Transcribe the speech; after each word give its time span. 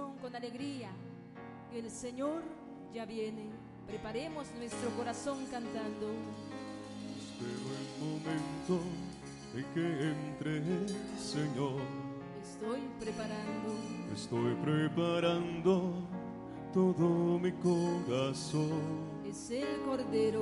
Con 0.00 0.34
alegría. 0.34 0.88
El 1.72 1.90
Señor 1.90 2.42
ya 2.94 3.04
viene. 3.04 3.50
Preparemos 3.86 4.46
nuestro 4.56 4.88
corazón 4.96 5.44
cantando. 5.50 6.08
Espero 7.18 7.68
el 7.76 7.88
momento 8.00 8.80
en 9.54 9.64
que 9.74 10.08
entre, 10.10 10.62
Señor. 11.18 11.80
Estoy 12.42 12.80
preparando. 12.98 13.74
Estoy 14.14 14.54
preparando 14.54 15.92
todo 16.72 17.38
mi 17.38 17.52
corazón. 17.52 18.80
Es 19.28 19.50
el 19.50 19.82
Cordero. 19.84 20.40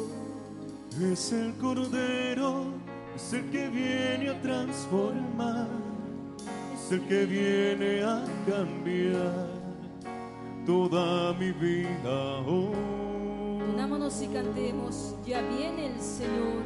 Es 1.01 1.33
el 1.33 1.55
Cordero, 1.55 2.67
es 3.17 3.33
el 3.33 3.51
que 3.51 3.69
viene 3.69 4.31
a 4.31 4.41
transformar, 4.43 5.69
es 6.91 6.93
el 6.93 7.07
que 7.07 7.25
viene 7.25 8.03
a 8.03 8.25
cambiar 8.49 9.47
toda 10.67 11.33
mi 11.35 11.53
vida. 11.53 12.41
Oh, 12.47 12.73
Unámonos 13.73 14.21
y 14.23 14.27
cantemos. 14.27 15.15
Ya 15.25 15.41
viene 15.43 15.87
el 15.87 16.01
Señor. 16.01 16.63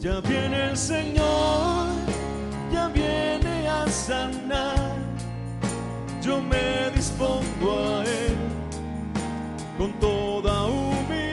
ya 0.00 0.20
viene 0.20 0.70
el 0.70 0.76
Señor, 0.76 1.86
ya 2.72 2.88
viene 2.88 3.66
a 3.68 3.86
sanar. 3.88 4.96
Yo 6.22 6.40
me 6.42 6.90
dispongo 6.94 7.96
a 7.96 8.04
Él 8.04 8.36
con 9.78 9.92
toda 10.00 10.66
humildad. 10.66 11.27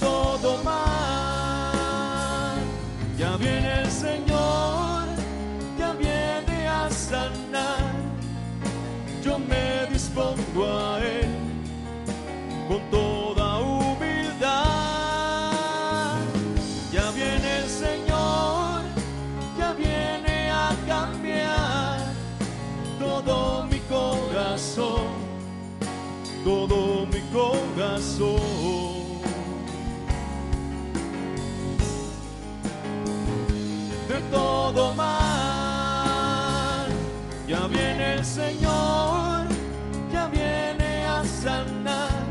Todo 0.00 0.58
mal. 0.64 2.56
Ya 3.18 3.36
viene 3.36 3.82
el 3.82 3.90
Señor, 3.90 5.06
ya 5.78 5.92
viene 5.92 6.66
a 6.66 6.90
sanar. 6.90 7.92
Yo 9.22 9.38
me 9.38 9.86
dispongo 9.92 10.66
a 10.66 10.98
Él 10.98 11.28
con 12.68 12.80
toda 12.90 13.58
humildad. 13.60 14.50
Ya 16.92 17.10
viene 17.10 17.58
el 17.58 17.68
Señor, 17.68 18.82
ya 19.58 19.72
viene 19.74 20.50
a 20.50 20.74
cambiar 20.88 21.98
todo 22.98 23.66
mi 23.66 23.78
corazón, 23.80 25.04
todo 26.44 27.06
mi 27.06 27.20
corazón. 27.32 28.79
Todo 34.30 34.94
mal. 34.94 36.88
Ya 37.46 37.66
viene 37.66 38.14
el 38.14 38.24
Señor, 38.24 39.46
ya 40.12 40.28
viene 40.28 41.04
a 41.04 41.24
sanar. 41.24 42.24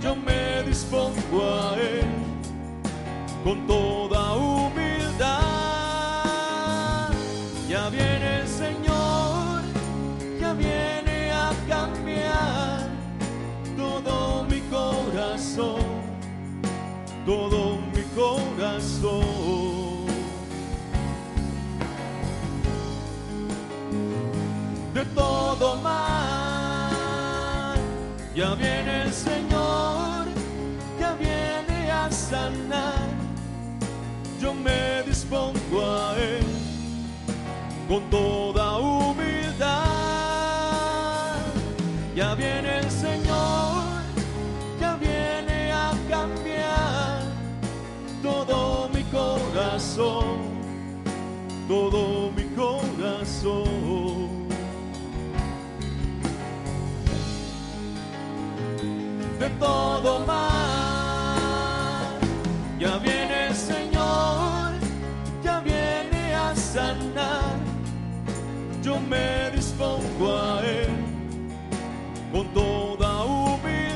Yo 0.00 0.14
me 0.14 0.62
dispongo 0.62 1.42
a 1.42 1.76
Él 1.76 2.06
con 3.44 3.66
toda 3.66 4.36
humildad. 4.36 5.28
Ya 7.68 7.88
viene 7.90 8.40
el 8.40 8.48
Señor, 8.48 9.62
ya 10.40 10.52
viene 10.54 11.32
a 11.32 11.52
cambiar 11.68 12.86
todo 13.76 14.44
mi 14.44 14.60
corazón, 14.70 15.82
todo 17.26 17.78
mi 17.94 18.02
corazón. 18.14 19.37
Todo 25.18 25.76
mal. 25.76 27.76
Ya 28.34 28.54
viene 28.54 29.02
el 29.02 29.12
Señor, 29.12 30.26
ya 31.00 31.14
viene 31.14 31.90
a 31.90 32.10
sanar. 32.10 33.08
Yo 34.40 34.54
me 34.54 35.02
dispongo 35.02 35.84
a 35.84 36.16
Él 36.16 36.46
con 37.88 38.08
toda 38.10 38.67
todo 59.58 60.20
mal. 60.20 62.18
Ya 62.78 62.98
viene 62.98 63.48
el 63.48 63.54
Señor, 63.54 64.72
ya 65.42 65.60
viene 65.60 66.34
a 66.34 66.54
sanar. 66.54 67.56
Yo 68.82 68.98
me 69.00 69.50
dispongo 69.50 70.36
a 70.36 70.60
Él 70.64 70.90
con 72.32 72.46
toda 72.54 73.24
humildad. 73.24 73.87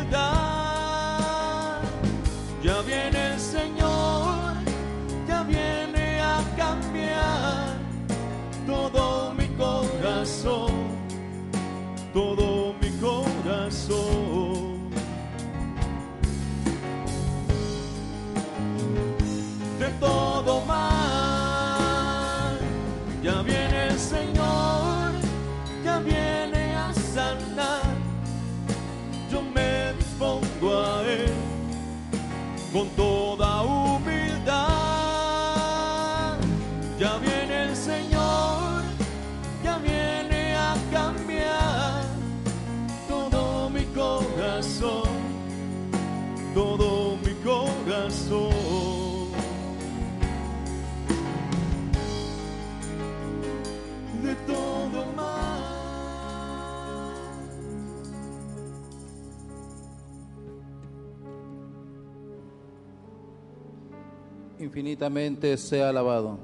Infinitamente 64.72 65.54
sea 65.58 65.90
alabado. 65.90 66.38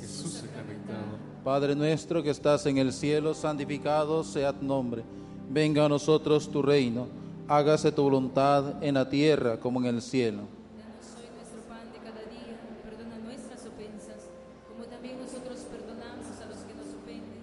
Jesús 0.00 0.42
sacramentado, 0.42 1.18
Padre 1.44 1.76
nuestro 1.76 2.20
que 2.20 2.30
estás 2.30 2.66
en 2.66 2.78
el 2.78 2.92
cielo, 2.92 3.32
santificado 3.32 4.24
sea 4.24 4.52
tu 4.52 4.66
nombre. 4.66 5.04
Venga 5.48 5.84
a 5.84 5.88
nosotros 5.88 6.50
tu 6.50 6.62
reino, 6.62 7.06
hágase 7.46 7.92
tu 7.92 8.02
voluntad 8.02 8.82
en 8.82 8.94
la 8.94 9.08
tierra 9.08 9.60
como 9.60 9.78
en 9.78 9.86
el 9.86 10.02
cielo. 10.02 10.48
Danos 10.76 11.14
hoy 11.14 11.30
nuestro 11.36 11.60
pan 11.68 11.86
de 11.92 11.98
cada 12.00 12.26
día, 12.28 12.58
perdona 12.82 13.18
nuestras 13.24 13.60
ofensas, 13.60 14.26
como 14.68 14.86
también 14.86 15.20
nosotros 15.20 15.60
perdonamos 15.70 16.26
a 16.42 16.46
los 16.50 16.58
que 16.66 16.74
nos 16.74 16.88
ofenden. 17.00 17.38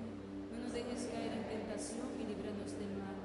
No 0.52 0.62
nos 0.62 0.74
dejes 0.74 1.08
caer 1.10 1.32
en 1.32 1.48
tentación 1.48 2.08
y 2.20 2.28
líbranos 2.28 2.74
del 2.78 3.00
mal. 3.00 3.16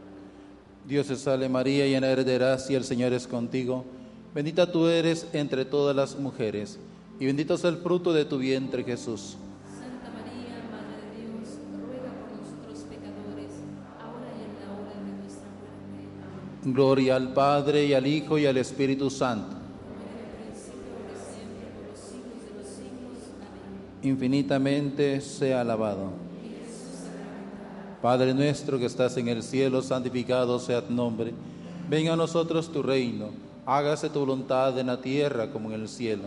Dios 0.86 1.08
te 1.08 1.16
salve 1.16 1.48
María, 1.48 1.84
llena 1.84 2.06
eres 2.06 2.26
de 2.26 2.34
gracia, 2.34 2.78
el 2.78 2.84
Señor 2.84 3.12
es 3.12 3.26
contigo. 3.26 3.84
Bendita 4.32 4.70
tú 4.70 4.86
eres 4.86 5.26
entre 5.34 5.64
todas 5.64 5.94
las 5.94 6.16
mujeres, 6.16 6.78
y 7.22 7.26
bendito 7.26 7.54
es 7.54 7.62
el 7.62 7.76
fruto 7.76 8.12
de 8.12 8.24
tu 8.24 8.36
vientre 8.36 8.82
Jesús. 8.82 9.36
Santa 9.78 10.10
María, 10.10 10.58
Madre 10.72 11.06
de 11.06 11.20
Dios, 11.20 11.54
ruega 11.86 12.10
por 12.18 12.32
nosotros 12.34 12.84
pecadores, 12.90 13.52
ahora 14.00 14.26
y 14.36 14.42
en 14.42 14.58
la 14.58 14.72
hora 14.74 14.98
de 14.98 15.22
nuestra 15.22 15.46
muerte. 15.46 16.64
Amén. 16.64 16.74
Gloria 16.74 17.14
al 17.14 17.32
Padre 17.32 17.86
y 17.86 17.94
al 17.94 18.08
Hijo 18.08 18.38
y 18.38 18.46
al 18.46 18.56
Espíritu 18.56 19.08
Santo. 19.08 19.54
Infinitamente 24.02 25.20
sea 25.20 25.60
alabado. 25.60 26.10
Padre 28.02 28.34
nuestro 28.34 28.80
que 28.80 28.86
estás 28.86 29.16
en 29.16 29.28
el 29.28 29.44
cielo, 29.44 29.80
santificado 29.80 30.58
sea 30.58 30.84
tu 30.84 30.92
nombre. 30.92 31.32
Venga 31.88 32.14
a 32.14 32.16
nosotros 32.16 32.72
tu 32.72 32.82
reino. 32.82 33.28
Hágase 33.64 34.10
tu 34.10 34.18
voluntad 34.18 34.76
en 34.76 34.88
la 34.88 35.00
tierra 35.00 35.52
como 35.52 35.70
en 35.70 35.82
el 35.82 35.88
cielo. 35.88 36.24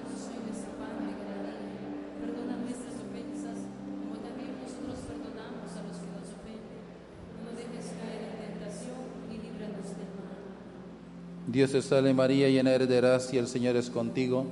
Danos 0.00 0.26
hoy 0.26 0.38
nuestro 0.46 0.72
pan 0.78 0.96
de 1.02 1.12
cada 1.18 1.50
día. 1.58 1.90
Perdona 2.20 2.54
nuestras 2.62 2.94
ofensas, 2.94 3.58
como 4.00 4.16
también 4.22 4.54
nosotros 4.62 4.98
perdonamos 5.06 5.70
a 5.76 5.82
los 5.86 5.96
que 5.98 6.08
nos 6.14 6.28
ofenden. 6.30 6.82
No 7.34 7.50
nos 7.50 7.54
dejes 7.58 7.86
caer 7.98 8.22
en 8.22 8.34
tentación 8.38 9.02
y 9.30 9.36
líbranos 9.38 9.88
del 9.98 10.12
mal. 10.14 10.42
Dios 11.50 11.72
te 11.72 11.82
salve 11.82 12.14
María, 12.14 12.48
llena 12.48 12.70
eres 12.70 12.88
de 12.88 12.96
gracia, 12.98 13.40
el 13.40 13.48
Señor 13.48 13.74
es 13.74 13.90
contigo. 13.90 14.46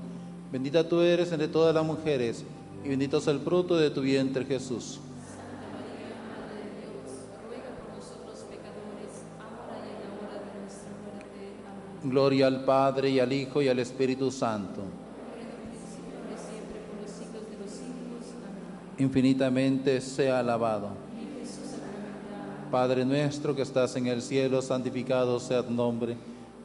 Bendita 0.51 0.89
tú 0.89 1.01
eres 1.01 1.31
entre 1.31 1.47
todas 1.47 1.73
las 1.73 1.85
mujeres, 1.85 2.43
y 2.85 2.89
bendito 2.89 3.19
es 3.19 3.27
el 3.29 3.39
fruto 3.39 3.77
de 3.77 3.91
tu 3.91 4.01
vientre 4.01 4.45
Jesús. 4.45 4.99
Gloria 12.03 12.49
al 12.49 12.65
Padre 12.65 13.11
y 13.11 13.21
al 13.21 13.33
Hijo 13.33 13.63
y 13.63 13.69
al 13.69 13.79
Espíritu 13.79 14.33
Santo. 14.33 14.83
Infinitamente 18.99 20.01
sea 20.01 20.41
alabado. 20.41 20.89
Padre 22.73 23.05
nuestro 23.05 23.55
que 23.55 23.63
estás 23.63 23.95
en 23.95 24.09
el 24.09 24.21
cielo, 24.21 24.63
santificado 24.63 25.39
sea 25.39 25.63
tu 25.63 25.73
nombre. 25.73 26.17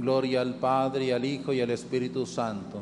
Gloria 0.00 0.40
al 0.40 0.54
Padre 0.54 1.06
y 1.06 1.10
al 1.10 1.24
Hijo 1.24 1.52
y 1.52 1.60
al 1.60 1.70
Espíritu 1.70 2.24
Santo. 2.24 2.80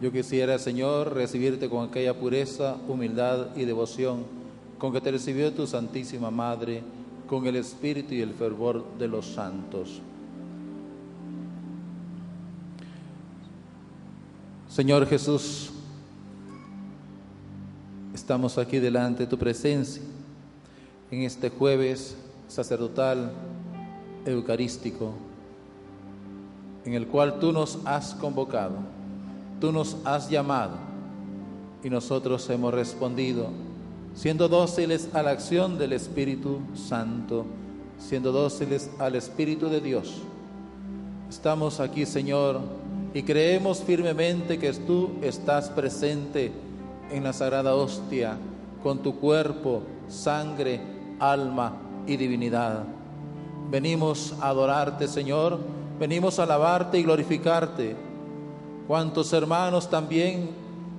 Yo 0.00 0.10
quisiera, 0.10 0.58
Señor, 0.58 1.14
recibirte 1.14 1.68
con 1.68 1.88
aquella 1.88 2.18
pureza, 2.18 2.76
humildad 2.88 3.56
y 3.56 3.64
devoción 3.64 4.24
con 4.76 4.92
que 4.92 5.00
te 5.00 5.12
recibió 5.12 5.52
tu 5.52 5.64
Santísima 5.64 6.32
Madre, 6.32 6.82
con 7.28 7.46
el 7.46 7.54
espíritu 7.54 8.14
y 8.14 8.20
el 8.20 8.34
fervor 8.34 8.84
de 8.98 9.06
los 9.06 9.26
santos. 9.26 10.02
Señor 14.68 15.06
Jesús, 15.06 15.70
estamos 18.12 18.58
aquí 18.58 18.80
delante 18.80 19.22
de 19.22 19.28
tu 19.28 19.38
presencia 19.38 20.02
en 21.12 21.22
este 21.22 21.48
jueves 21.48 22.16
sacerdotal 22.48 23.32
eucarístico 24.26 25.12
en 26.84 26.94
el 26.94 27.06
cual 27.06 27.38
tú 27.38 27.52
nos 27.52 27.78
has 27.84 28.14
convocado, 28.14 28.74
tú 29.60 29.72
nos 29.72 29.96
has 30.04 30.28
llamado 30.28 30.72
y 31.82 31.90
nosotros 31.90 32.48
hemos 32.50 32.74
respondido, 32.74 33.48
siendo 34.14 34.48
dóciles 34.48 35.08
a 35.14 35.22
la 35.22 35.30
acción 35.30 35.78
del 35.78 35.92
Espíritu 35.92 36.60
Santo, 36.74 37.46
siendo 37.98 38.32
dóciles 38.32 38.90
al 38.98 39.14
Espíritu 39.14 39.68
de 39.68 39.80
Dios. 39.80 40.22
Estamos 41.28 41.80
aquí, 41.80 42.04
Señor, 42.04 42.60
y 43.14 43.22
creemos 43.22 43.78
firmemente 43.78 44.58
que 44.58 44.72
tú 44.72 45.10
estás 45.22 45.70
presente 45.70 46.52
en 47.10 47.24
la 47.24 47.32
sagrada 47.32 47.74
hostia 47.74 48.36
con 48.82 49.02
tu 49.02 49.18
cuerpo, 49.18 49.82
sangre, 50.08 50.80
alma 51.20 51.91
y 52.06 52.16
divinidad. 52.16 52.84
Venimos 53.70 54.34
a 54.40 54.48
adorarte, 54.48 55.08
Señor, 55.08 55.58
venimos 55.98 56.38
a 56.38 56.42
alabarte 56.42 56.98
y 56.98 57.02
glorificarte. 57.02 57.96
Cuantos 58.86 59.32
hermanos 59.32 59.88
también 59.88 60.50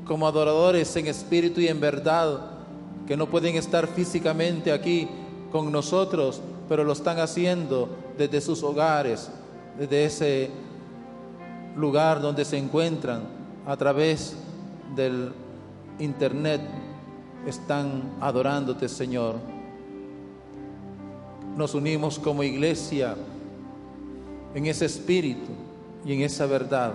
como 0.05 0.27
adoradores 0.27 0.95
en 0.95 1.07
espíritu 1.07 1.61
y 1.61 1.67
en 1.67 1.79
verdad, 1.79 2.51
que 3.07 3.17
no 3.17 3.27
pueden 3.27 3.55
estar 3.55 3.88
físicamente 3.88 4.71
aquí 4.71 5.07
con 5.51 5.71
nosotros, 5.71 6.41
pero 6.67 6.83
lo 6.83 6.94
están 6.94 7.19
haciendo 7.19 7.89
desde 8.17 8.41
sus 8.41 8.63
hogares, 8.63 9.29
desde 9.77 10.05
ese 10.05 10.51
lugar 11.75 12.21
donde 12.21 12.45
se 12.45 12.57
encuentran, 12.57 13.21
a 13.65 13.77
través 13.77 14.35
del 14.95 15.31
internet, 16.00 16.61
están 17.45 18.13
adorándote, 18.21 18.88
Señor. 18.88 19.52
Nos 21.55 21.75
unimos 21.75 22.17
como 22.17 22.43
iglesia 22.43 23.15
en 24.55 24.65
ese 24.65 24.86
espíritu 24.86 25.51
y 26.05 26.13
en 26.13 26.22
esa 26.22 26.45
verdad. 26.45 26.93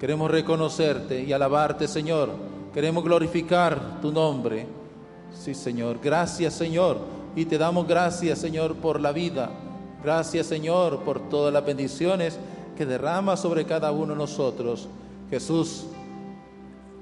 Queremos 0.00 0.30
reconocerte 0.30 1.22
y 1.22 1.32
alabarte, 1.32 1.88
Señor. 1.88 2.30
Queremos 2.72 3.04
glorificar 3.04 4.00
tu 4.00 4.12
nombre. 4.12 4.66
Sí, 5.32 5.54
Señor. 5.54 5.98
Gracias, 6.02 6.54
Señor. 6.54 6.98
Y 7.36 7.44
te 7.44 7.58
damos 7.58 7.86
gracias, 7.86 8.38
Señor, 8.38 8.76
por 8.76 9.00
la 9.00 9.12
vida. 9.12 9.50
Gracias, 10.02 10.46
Señor, 10.46 11.00
por 11.00 11.28
todas 11.28 11.52
las 11.52 11.64
bendiciones 11.64 12.38
que 12.76 12.86
derrama 12.86 13.36
sobre 13.36 13.64
cada 13.64 13.90
uno 13.90 14.12
de 14.12 14.18
nosotros. 14.18 14.88
Jesús, 15.30 15.86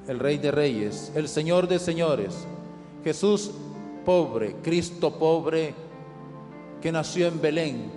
el 0.08 0.18
Rey 0.18 0.38
de 0.38 0.50
Reyes, 0.50 1.12
el 1.14 1.28
Señor 1.28 1.68
de 1.68 1.78
Señores. 1.78 2.46
Jesús 3.04 3.50
pobre, 4.04 4.56
Cristo 4.62 5.12
pobre, 5.18 5.74
que 6.86 6.92
nació 6.92 7.26
en 7.26 7.40
Belén, 7.40 7.90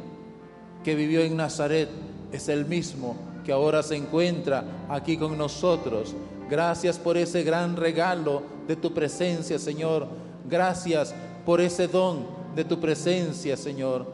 que 0.83 0.95
vivió 0.95 1.21
en 1.21 1.37
Nazaret, 1.37 1.89
es 2.31 2.49
el 2.49 2.65
mismo 2.65 3.15
que 3.45 3.51
ahora 3.51 3.83
se 3.83 3.95
encuentra 3.95 4.63
aquí 4.89 5.15
con 5.15 5.37
nosotros. 5.37 6.15
Gracias 6.49 6.97
por 6.97 7.15
ese 7.15 7.43
gran 7.43 7.75
regalo 7.75 8.41
de 8.67 8.75
tu 8.75 8.91
presencia, 8.91 9.59
Señor. 9.59 10.07
Gracias 10.49 11.13
por 11.45 11.61
ese 11.61 11.87
don 11.87 12.25
de 12.55 12.65
tu 12.65 12.79
presencia, 12.79 13.55
Señor. 13.57 14.11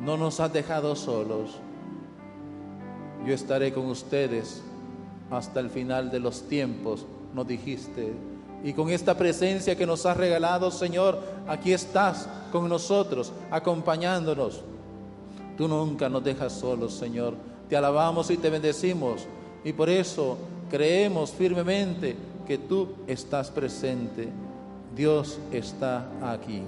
No 0.00 0.16
nos 0.16 0.38
has 0.38 0.52
dejado 0.52 0.94
solos. 0.94 1.58
Yo 3.26 3.34
estaré 3.34 3.72
con 3.72 3.86
ustedes 3.86 4.62
hasta 5.32 5.58
el 5.58 5.68
final 5.68 6.12
de 6.12 6.20
los 6.20 6.42
tiempos, 6.42 7.06
nos 7.34 7.48
dijiste. 7.48 8.12
Y 8.64 8.72
con 8.72 8.90
esta 8.90 9.16
presencia 9.16 9.76
que 9.76 9.86
nos 9.86 10.06
has 10.06 10.16
regalado, 10.16 10.70
Señor, 10.70 11.20
aquí 11.48 11.72
estás 11.72 12.28
con 12.52 12.68
nosotros, 12.68 13.32
acompañándonos. 13.50 14.62
Tú 15.56 15.68
nunca 15.68 16.08
nos 16.08 16.22
dejas 16.22 16.52
solos, 16.52 16.94
Señor. 16.94 17.34
Te 17.68 17.76
alabamos 17.76 18.30
y 18.30 18.36
te 18.36 18.50
bendecimos. 18.50 19.26
Y 19.64 19.72
por 19.72 19.88
eso 19.88 20.38
creemos 20.70 21.30
firmemente 21.30 22.16
que 22.46 22.58
tú 22.58 22.88
estás 23.06 23.50
presente. 23.50 24.28
Dios 24.94 25.38
está 25.50 26.06
aquí. 26.22 26.62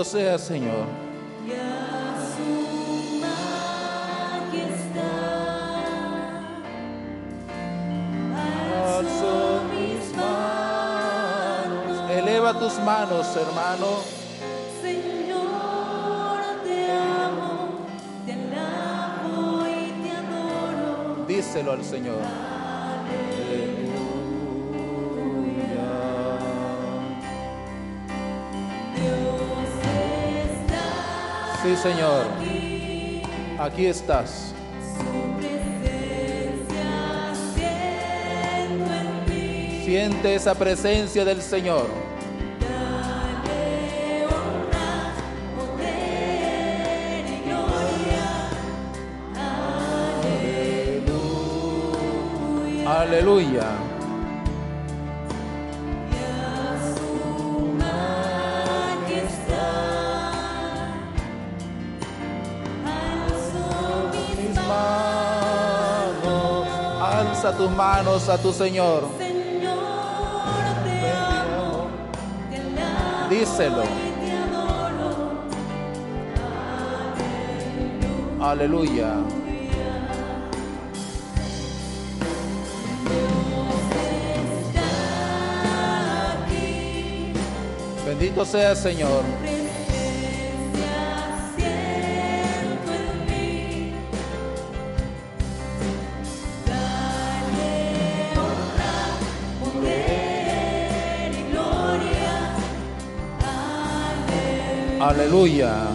Bendito 0.00 0.04
sea 0.04 0.38
Señor. 0.38 0.86
Eleva 12.10 12.58
tus 12.58 12.78
manos, 12.80 13.26
hermano. 13.36 13.86
Señor, 14.82 16.40
te 16.64 16.92
amo, 16.92 17.86
te 18.24 18.32
alabo 18.32 19.66
y 19.66 20.02
te 20.02 20.10
adoro. 20.16 21.26
Díselo 21.26 21.72
al 21.72 21.84
Señor. 21.84 22.59
Sí, 31.70 31.76
Señor. 31.76 32.26
Aquí 33.56 33.86
estás. 33.86 34.52
Siente 39.84 40.34
esa 40.34 40.56
presencia 40.56 41.24
del 41.24 41.40
Señor. 41.40 41.86
Aleluya. 52.84 53.89
Alza 67.50 67.58
tus 67.58 67.70
manos 67.70 68.28
a 68.28 68.38
tu 68.38 68.52
Señor. 68.52 69.08
Díselo. 73.28 73.82
y 73.82 73.86
te 74.20 74.32
adoro. 74.32 75.32
Aleluya. 78.40 79.14
Bendito 88.06 88.44
sea 88.44 88.76
Señor. 88.76 89.49
Aleluya. 105.10 105.88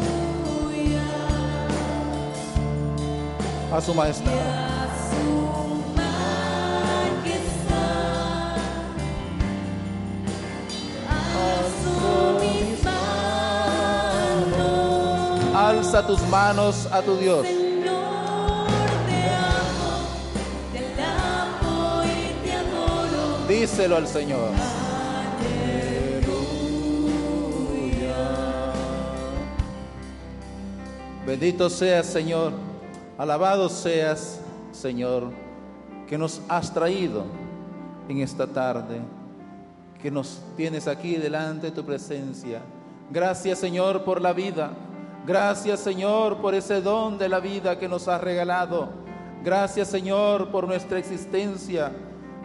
A 3.72 3.80
su 3.80 3.94
majestad. 3.94 4.34
Alza 15.56 16.06
tus 16.06 16.22
manos 16.28 16.86
a 16.92 17.02
tu 17.02 17.16
Dios. 17.16 17.48
Díselo 23.48 23.96
al 23.96 24.08
Señor. 24.08 24.75
Bendito 31.38 31.70
seas, 31.70 32.06
Señor. 32.06 32.54
Alabado 33.18 33.68
seas, 33.68 34.40
Señor, 34.72 35.34
que 36.08 36.18
nos 36.18 36.42
has 36.48 36.74
traído 36.74 37.26
en 38.08 38.20
esta 38.20 38.48
tarde, 38.48 39.02
que 40.02 40.10
nos 40.10 40.40
tienes 40.56 40.88
aquí 40.88 41.18
delante 41.18 41.68
de 41.68 41.72
tu 41.74 41.84
presencia. 41.84 42.62
Gracias, 43.12 43.60
Señor, 43.60 44.06
por 44.06 44.22
la 44.22 44.32
vida. 44.32 44.72
Gracias, 45.28 45.82
Señor, 45.82 46.38
por 46.38 46.56
ese 46.56 46.80
don 46.80 47.18
de 47.18 47.28
la 47.28 47.42
vida 47.42 47.78
que 47.78 47.90
nos 47.90 48.08
has 48.08 48.22
regalado. 48.22 48.88
Gracias, 49.44 49.90
Señor, 49.90 50.52
por 50.52 50.66
nuestra 50.66 51.00
existencia. 51.00 51.92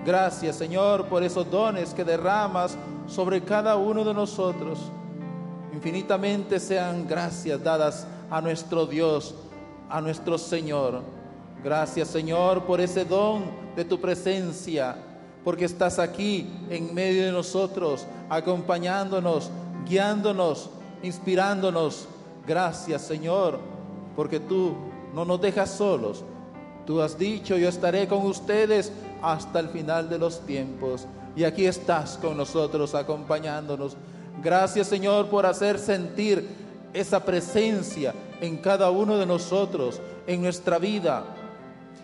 Gracias, 0.04 0.56
Señor, 0.56 1.06
por 1.06 1.22
esos 1.22 1.48
dones 1.48 1.94
que 1.94 2.04
derramas 2.04 2.76
sobre 3.06 3.40
cada 3.40 3.76
uno 3.76 4.02
de 4.02 4.14
nosotros. 4.14 4.80
Infinitamente 5.72 6.58
sean 6.58 7.06
gracias 7.06 7.62
dadas 7.62 8.04
a 8.30 8.40
nuestro 8.40 8.86
Dios, 8.86 9.34
a 9.88 10.00
nuestro 10.00 10.38
Señor. 10.38 11.02
Gracias 11.62 12.08
Señor 12.08 12.64
por 12.64 12.80
ese 12.80 13.04
don 13.04 13.44
de 13.76 13.84
tu 13.84 14.00
presencia, 14.00 14.96
porque 15.44 15.64
estás 15.64 15.98
aquí 15.98 16.48
en 16.70 16.94
medio 16.94 17.24
de 17.24 17.32
nosotros, 17.32 18.06
acompañándonos, 18.28 19.50
guiándonos, 19.86 20.70
inspirándonos. 21.02 22.06
Gracias 22.46 23.02
Señor, 23.02 23.58
porque 24.16 24.40
tú 24.40 24.74
no 25.14 25.24
nos 25.24 25.40
dejas 25.40 25.70
solos. 25.70 26.24
Tú 26.86 27.00
has 27.00 27.18
dicho, 27.18 27.56
yo 27.56 27.68
estaré 27.68 28.08
con 28.08 28.24
ustedes 28.26 28.92
hasta 29.22 29.60
el 29.60 29.68
final 29.68 30.08
de 30.08 30.18
los 30.18 30.40
tiempos. 30.40 31.06
Y 31.36 31.44
aquí 31.44 31.66
estás 31.66 32.16
con 32.18 32.36
nosotros, 32.36 32.94
acompañándonos. 32.94 33.96
Gracias 34.42 34.86
Señor 34.86 35.28
por 35.28 35.46
hacer 35.46 35.78
sentir 35.78 36.48
esa 36.92 37.24
presencia 37.24 38.14
en 38.40 38.56
cada 38.56 38.90
uno 38.90 39.16
de 39.16 39.26
nosotros, 39.26 40.00
en 40.26 40.42
nuestra 40.42 40.78
vida. 40.78 41.24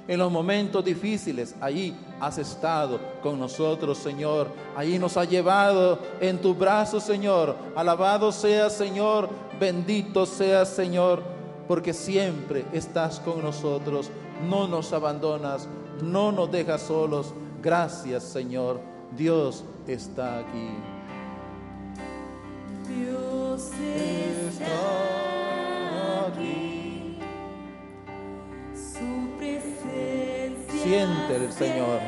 En 0.08 0.20
los 0.20 0.30
momentos 0.30 0.84
difíciles, 0.84 1.56
allí 1.60 1.92
has 2.20 2.38
estado 2.38 3.00
con 3.22 3.40
nosotros, 3.40 3.98
Señor. 3.98 4.46
Allí 4.76 4.98
nos 5.00 5.16
has 5.16 5.28
llevado 5.28 5.98
en 6.20 6.38
tus 6.38 6.56
brazos, 6.56 7.02
Señor. 7.02 7.56
Alabado 7.74 8.30
sea, 8.30 8.70
Señor. 8.70 9.28
Bendito 9.58 10.24
sea, 10.24 10.64
Señor. 10.64 11.22
Porque 11.66 11.92
siempre 11.92 12.64
estás 12.72 13.18
con 13.18 13.42
nosotros. 13.42 14.10
No 14.48 14.68
nos 14.68 14.92
abandonas. 14.92 15.66
No 16.00 16.30
nos 16.30 16.52
dejas 16.52 16.82
solos. 16.82 17.34
Gracias, 17.60 18.22
Señor. 18.22 18.78
Dios 19.16 19.64
está 19.88 20.38
aquí. 20.38 20.70
Dios 22.86 23.35
Siente 30.68 31.36
el 31.36 31.52
Señor. 31.52 32.00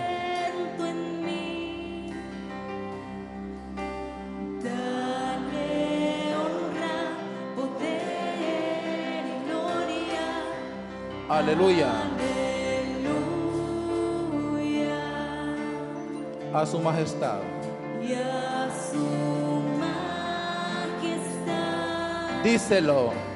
Aleluya. 11.30 11.92
A 16.52 16.66
su 16.66 16.78
majestad. 16.80 17.40
Y 18.02 18.12
a 18.14 18.68
su 18.90 19.27
Díselo. 22.42 23.27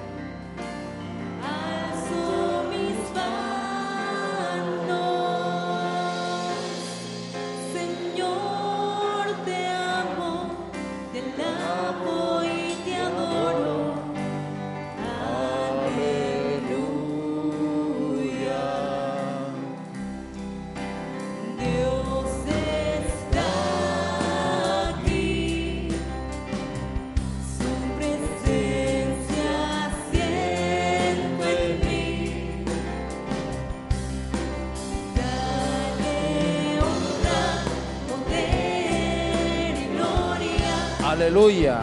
Aleluya. 41.32 41.80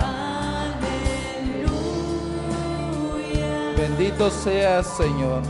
Aleluya. 1.57 3.73
Bendito 3.75 4.29
seas, 4.29 4.85
Señor. 4.95 5.41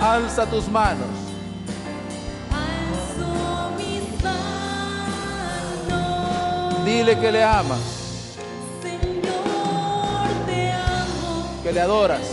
Alza 0.00 0.46
tus 0.46 0.68
manos. 0.68 1.08
alzo 2.52 3.72
mis 3.76 4.22
manos. 4.22 5.90
Dile 6.84 7.18
que 7.18 7.32
le 7.32 7.42
amas, 7.42 7.80
Señor, 8.80 10.28
te 10.46 10.70
amo, 10.70 11.50
que 11.64 11.72
le 11.72 11.80
adoras. 11.80 12.31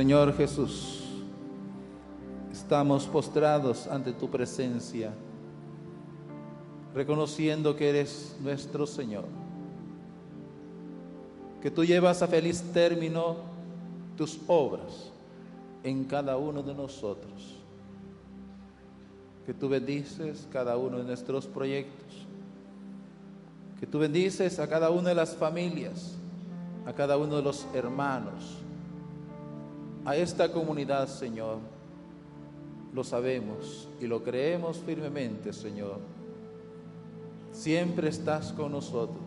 Señor 0.00 0.34
Jesús, 0.34 1.00
estamos 2.50 3.04
postrados 3.04 3.86
ante 3.86 4.14
tu 4.14 4.30
presencia, 4.30 5.12
reconociendo 6.94 7.76
que 7.76 7.90
eres 7.90 8.34
nuestro 8.40 8.86
Señor, 8.86 9.26
que 11.60 11.70
tú 11.70 11.84
llevas 11.84 12.22
a 12.22 12.28
feliz 12.28 12.62
término 12.72 13.36
tus 14.16 14.40
obras 14.46 15.12
en 15.82 16.04
cada 16.04 16.38
uno 16.38 16.62
de 16.62 16.74
nosotros, 16.74 17.58
que 19.44 19.52
tú 19.52 19.68
bendices 19.68 20.48
cada 20.50 20.78
uno 20.78 20.96
de 20.96 21.04
nuestros 21.04 21.46
proyectos, 21.46 22.26
que 23.78 23.86
tú 23.86 23.98
bendices 23.98 24.60
a 24.60 24.66
cada 24.66 24.88
una 24.88 25.10
de 25.10 25.14
las 25.14 25.36
familias, 25.36 26.16
a 26.86 26.94
cada 26.94 27.18
uno 27.18 27.36
de 27.36 27.42
los 27.42 27.66
hermanos, 27.74 28.59
a 30.04 30.16
esta 30.16 30.50
comunidad, 30.52 31.08
Señor. 31.08 31.58
Lo 32.92 33.04
sabemos 33.04 33.88
y 34.00 34.06
lo 34.06 34.22
creemos 34.22 34.78
firmemente, 34.78 35.52
Señor. 35.52 35.98
Siempre 37.52 38.08
estás 38.08 38.52
con 38.52 38.72
nosotros. 38.72 39.22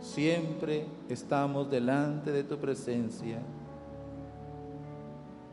Siempre 0.00 0.86
estamos 1.08 1.70
delante 1.70 2.32
de 2.32 2.44
tu 2.44 2.58
presencia. 2.58 3.38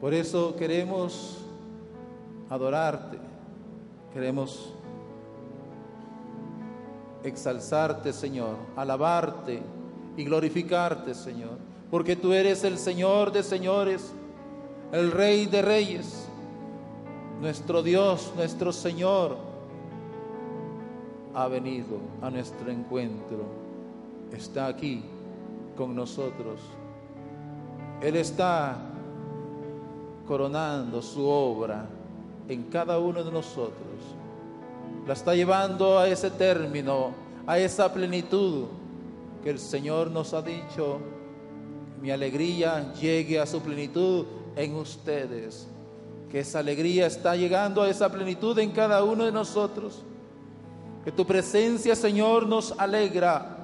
Por 0.02 0.14
eso 0.14 0.56
queremos 0.56 1.38
adorarte. 2.50 3.18
Queremos 4.14 4.74
exalzarte, 7.24 8.14
Señor, 8.14 8.56
alabarte 8.76 9.62
y 10.18 10.24
glorificarte, 10.24 11.14
Señor, 11.14 11.58
porque 11.90 12.16
tú 12.16 12.34
eres 12.34 12.64
el 12.64 12.78
Señor 12.78 13.32
de 13.32 13.44
señores, 13.44 14.14
el 14.92 15.12
Rey 15.12 15.46
de 15.46 15.62
reyes, 15.62 16.28
nuestro 17.42 17.82
Dios, 17.82 18.34
nuestro 18.36 18.72
Señor, 18.74 19.38
ha 21.34 21.48
venido 21.48 21.98
a 22.22 22.30
nuestro 22.30 22.70
encuentro, 22.72 23.46
está 24.32 24.68
aquí 24.68 25.04
con 25.78 25.96
nosotros. 25.96 26.60
Él 28.02 28.16
está 28.16 28.78
coronando 30.28 31.02
su 31.02 31.26
obra 31.26 31.86
en 32.48 32.64
cada 32.64 33.00
uno 33.00 33.24
de 33.24 33.32
nosotros. 33.32 33.76
La 35.08 35.14
está 35.14 35.36
llevando 35.36 35.98
a 35.98 36.08
ese 36.08 36.32
término, 36.32 37.12
a 37.48 37.58
esa 37.58 37.92
plenitud 37.94 38.66
que 39.44 39.50
el 39.50 39.60
Señor 39.60 40.12
nos 40.12 40.34
ha 40.34 40.42
dicho. 40.42 41.00
Mi 42.02 42.12
alegría 42.12 42.94
llegue 42.94 43.40
a 43.40 43.46
su 43.46 43.62
plenitud 43.62 44.26
en 44.56 44.76
ustedes. 44.76 45.68
Que 46.30 46.42
esa 46.42 46.60
alegría 46.60 47.08
está 47.08 47.36
llegando 47.36 47.82
a 47.82 47.90
esa 47.90 48.12
plenitud 48.12 48.58
en 48.60 48.72
cada 48.72 49.04
uno 49.04 49.26
de 49.26 49.32
nosotros. 49.32 50.04
Que 51.04 51.12
tu 51.12 51.26
presencia, 51.26 51.96
Señor, 51.96 52.48
nos 52.48 52.74
alegra. 52.78 53.58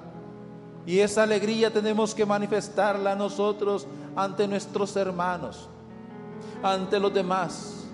Y 0.86 1.00
esa 1.00 1.24
alegría 1.24 1.72
tenemos 1.72 2.14
que 2.14 2.26
manifestarla 2.26 3.16
nosotros 3.16 3.88
ante 4.16 4.48
nuestros 4.48 4.96
hermanos, 4.96 5.68
ante 6.62 7.00
los 7.00 7.14
demás. 7.14 7.86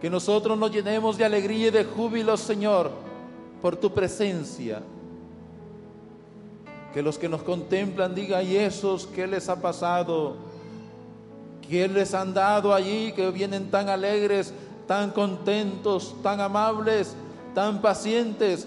Que 0.00 0.10
nosotros 0.10 0.58
nos 0.58 0.70
llenemos 0.70 1.16
de 1.16 1.24
alegría 1.24 1.68
y 1.68 1.70
de 1.70 1.84
júbilo, 1.84 2.36
Señor, 2.36 2.90
por 3.60 3.76
tu 3.76 3.92
presencia. 3.92 4.82
Que 6.92 7.02
los 7.02 7.18
que 7.18 7.28
nos 7.28 7.42
contemplan 7.42 8.14
digan, 8.14 8.46
¿y 8.46 8.56
esos 8.56 9.06
qué 9.06 9.26
les 9.26 9.48
ha 9.48 9.60
pasado? 9.60 10.36
¿Qué 11.66 11.88
les 11.88 12.12
han 12.12 12.34
dado 12.34 12.74
allí 12.74 13.12
que 13.12 13.30
vienen 13.30 13.70
tan 13.70 13.88
alegres, 13.88 14.52
tan 14.86 15.10
contentos, 15.10 16.14
tan 16.22 16.40
amables, 16.40 17.14
tan 17.54 17.80
pacientes? 17.80 18.66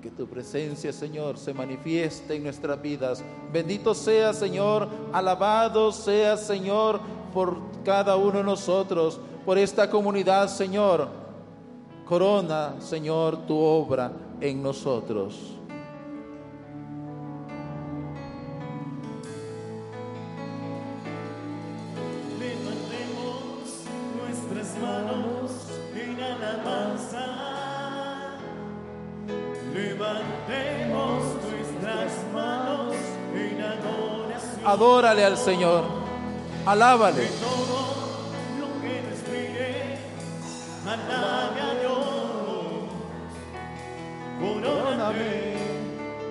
Que 0.00 0.10
tu 0.10 0.26
presencia, 0.26 0.92
Señor, 0.92 1.36
se 1.36 1.52
manifieste 1.52 2.36
en 2.36 2.44
nuestras 2.44 2.80
vidas. 2.80 3.24
Bendito 3.52 3.94
sea, 3.94 4.32
Señor, 4.32 4.88
alabado 5.12 5.90
sea, 5.90 6.36
Señor, 6.36 7.00
por 7.32 7.58
cada 7.84 8.16
uno 8.16 8.38
de 8.38 8.44
nosotros, 8.44 9.20
por 9.44 9.58
esta 9.58 9.90
comunidad, 9.90 10.48
Señor. 10.48 11.08
Corona, 12.06 12.74
Señor, 12.80 13.46
tu 13.46 13.58
obra 13.58 14.12
en 14.40 14.62
nosotros. 14.62 15.56
Adórale 34.82 35.24
al 35.24 35.38
Señor. 35.38 35.84
Alábale. 36.66 37.28
Coróname 44.40 45.54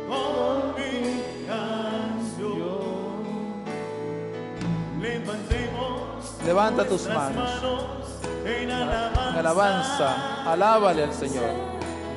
con 0.09 0.75
mi 0.75 1.23
canción. 1.47 2.43
Levantemos 4.99 6.35
Levanta 6.45 6.85
tus 6.85 7.07
manos. 7.07 7.49
en 8.45 8.69
alabanza. 9.37 10.51
Alábale 10.51 11.05
al 11.05 11.13
Señor. 11.13 11.51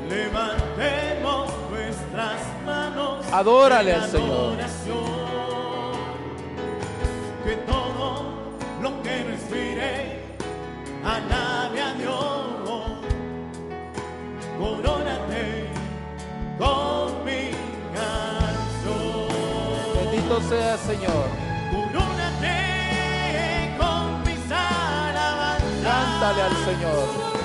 Levantemos 0.09 1.49
nuestras 1.71 2.41
manos. 2.67 3.25
Adórale 3.33 3.95
al 3.95 4.11
Señor. 4.11 5.14
Que 7.45 7.57
todo 7.57 8.25
lo 8.81 9.03
que 9.03 9.23
respire 9.23 10.23
alabe 11.05 11.83
a 11.83 11.93
Dios. 11.93 12.25
Corónate 14.59 15.69
con 16.59 17.25
mi 17.27 17.51
canción. 17.93 19.29
Bendito 19.95 20.41
sea, 20.49 20.79
Señor. 20.79 21.27
Corónate 21.71 22.57
con 23.79 24.23
mis 24.23 24.51
alabanzas. 24.51 25.83
Cántale 25.83 26.43
al 26.43 26.57
Señor. 26.65 27.44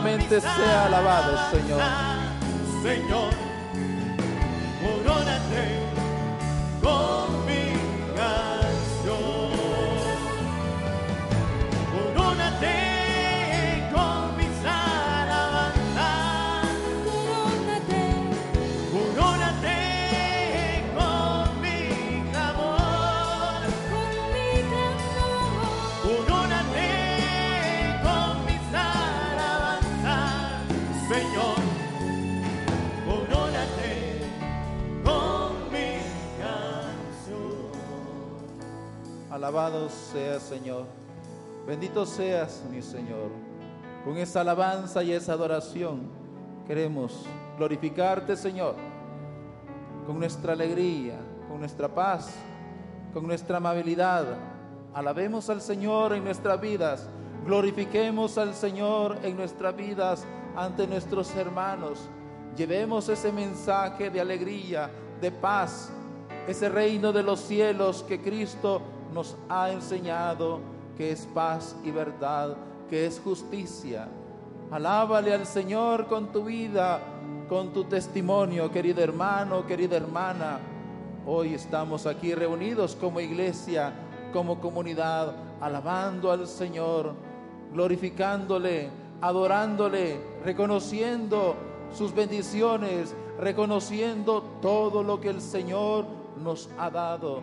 Mis 0.00 0.42
sea 0.42 0.86
alabado, 0.86 1.38
Señor. 1.52 1.80
Señor, 2.82 3.30
corónate 4.82 5.84
Alabado 39.44 39.90
sea, 39.90 40.40
Señor. 40.40 40.86
Bendito 41.66 42.06
seas, 42.06 42.62
mi 42.70 42.80
Señor. 42.80 43.30
Con 44.02 44.16
esa 44.16 44.40
alabanza 44.40 45.02
y 45.02 45.12
esa 45.12 45.34
adoración 45.34 46.00
queremos 46.66 47.26
glorificarte, 47.58 48.38
Señor, 48.38 48.74
con 50.06 50.18
nuestra 50.18 50.54
alegría, 50.54 51.18
con 51.46 51.60
nuestra 51.60 51.94
paz, 51.94 52.34
con 53.12 53.26
nuestra 53.26 53.58
amabilidad. 53.58 54.24
Alabemos 54.94 55.50
al 55.50 55.60
Señor 55.60 56.14
en 56.14 56.24
nuestras 56.24 56.58
vidas, 56.58 57.06
glorifiquemos 57.44 58.38
al 58.38 58.54
Señor 58.54 59.18
en 59.22 59.36
nuestras 59.36 59.76
vidas 59.76 60.24
ante 60.56 60.86
nuestros 60.86 61.36
hermanos. 61.36 62.00
Llevemos 62.56 63.10
ese 63.10 63.30
mensaje 63.30 64.08
de 64.08 64.22
alegría, 64.22 64.90
de 65.20 65.30
paz, 65.30 65.90
ese 66.48 66.70
reino 66.70 67.12
de 67.12 67.22
los 67.22 67.40
cielos 67.40 68.02
que 68.08 68.22
Cristo 68.22 68.80
nos 69.14 69.36
ha 69.48 69.70
enseñado, 69.70 70.58
que 70.96 71.12
es 71.12 71.26
paz 71.32 71.76
y 71.84 71.92
verdad, 71.92 72.56
que 72.90 73.06
es 73.06 73.20
justicia. 73.20 74.08
Alábale 74.70 75.32
al 75.32 75.46
Señor 75.46 76.08
con 76.08 76.32
tu 76.32 76.44
vida, 76.44 77.00
con 77.48 77.72
tu 77.72 77.84
testimonio, 77.84 78.70
querido 78.72 79.02
hermano, 79.02 79.64
querida 79.66 79.96
hermana. 79.96 80.58
Hoy 81.26 81.54
estamos 81.54 82.06
aquí 82.06 82.34
reunidos 82.34 82.96
como 82.96 83.20
iglesia, 83.20 83.92
como 84.32 84.60
comunidad, 84.60 85.32
alabando 85.60 86.32
al 86.32 86.48
Señor, 86.48 87.14
glorificándole, 87.72 88.90
adorándole, 89.20 90.18
reconociendo 90.44 91.54
sus 91.96 92.12
bendiciones, 92.12 93.14
reconociendo 93.38 94.42
todo 94.60 95.04
lo 95.04 95.20
que 95.20 95.28
el 95.28 95.40
Señor 95.40 96.04
nos 96.42 96.68
ha 96.78 96.90
dado, 96.90 97.42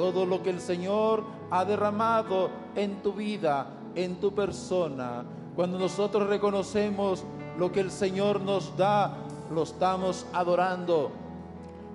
todo 0.00 0.24
lo 0.24 0.42
que 0.42 0.48
el 0.48 0.62
Señor 0.62 1.24
ha 1.50 1.62
derramado 1.66 2.48
en 2.74 3.02
tu 3.02 3.12
vida, 3.12 3.66
en 3.94 4.18
tu 4.18 4.34
persona. 4.34 5.26
Cuando 5.54 5.78
nosotros 5.78 6.26
reconocemos 6.26 7.22
lo 7.58 7.70
que 7.70 7.80
el 7.80 7.90
Señor 7.90 8.40
nos 8.40 8.74
da, 8.78 9.18
lo 9.52 9.62
estamos 9.62 10.24
adorando. 10.32 11.10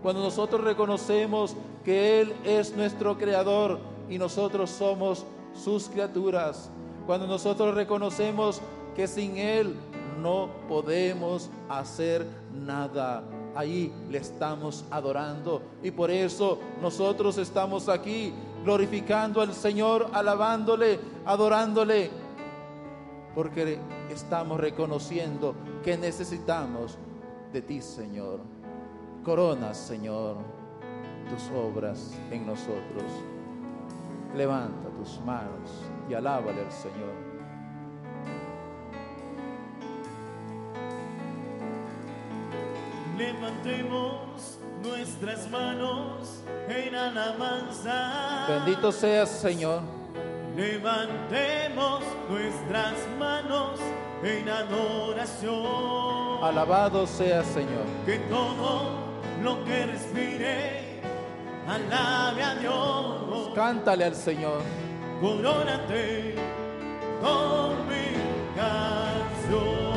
Cuando 0.03 0.21
nosotros 0.21 0.63
reconocemos 0.63 1.55
que 1.83 2.21
Él 2.21 2.35
es 2.43 2.75
nuestro 2.75 3.17
creador 3.17 3.79
y 4.07 4.19
nosotros 4.19 4.69
somos 4.69 5.25
sus 5.55 5.89
criaturas. 5.89 6.69
Cuando 7.07 7.25
nosotros 7.25 7.73
reconocemos 7.73 8.61
que 8.95 9.07
sin 9.07 9.37
Él 9.37 9.75
no 10.21 10.51
podemos 10.67 11.49
hacer 11.69 12.27
nada. 12.53 13.23
Ahí 13.55 13.91
le 14.09 14.17
estamos 14.17 14.85
adorando 14.91 15.61
y 15.81 15.91
por 15.91 16.11
eso 16.11 16.59
nosotros 16.81 17.37
estamos 17.37 17.87
aquí 17.87 18.33
glorificando 18.63 19.41
al 19.41 19.53
Señor, 19.53 20.09
alabándole, 20.11 20.99
adorándole, 21.25 22.09
porque 23.33 23.79
estamos 24.09 24.59
reconociendo 24.59 25.55
que 25.83 25.97
necesitamos 25.97 26.97
de 27.53 27.61
ti, 27.61 27.81
Señor. 27.81 28.39
Corona, 29.23 29.73
Señor, 29.73 30.35
tus 31.29 31.49
obras 31.51 32.13
en 32.31 32.45
nosotros. 32.45 33.03
Levanta 34.35 34.89
tus 34.89 35.19
manos 35.21 35.71
y 36.09 36.13
alábale 36.13 36.61
al 36.61 36.71
Señor. 36.71 37.24
Levantemos 43.17 44.59
nuestras 44.83 45.49
manos 45.49 46.43
en 46.67 46.93
alabanza. 46.95 48.45
Bendito 48.47 48.91
seas, 48.91 49.29
Señor. 49.29 49.81
Levantemos 50.55 52.01
nuestras 52.29 52.93
manos 53.17 53.79
en 54.21 54.49
adoración. 54.49 56.43
Alabado 56.43 57.07
seas, 57.07 57.45
Señor. 57.47 57.85
Que 58.05 58.19
todo 58.29 58.91
lo 59.41 59.63
que 59.63 59.85
respire 59.85 61.01
alabe 61.67 62.43
a 62.43 62.55
Dios. 62.55 63.51
Cántale 63.55 64.05
al 64.05 64.15
Señor. 64.15 64.61
Corónate 65.21 66.35
con 67.21 67.87
mi 67.87 68.11
canción. 68.55 69.94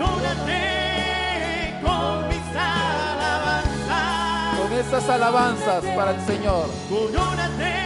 Corónate 0.00 1.74
con 1.82 2.28
mis 2.28 2.56
alabanzas. 2.56 3.98
Con 4.58 4.72
esas 4.72 5.08
alabanzas 5.10 5.84
para 5.94 6.12
el 6.12 6.20
Señor. 6.22 6.70
Corónate 6.88 7.79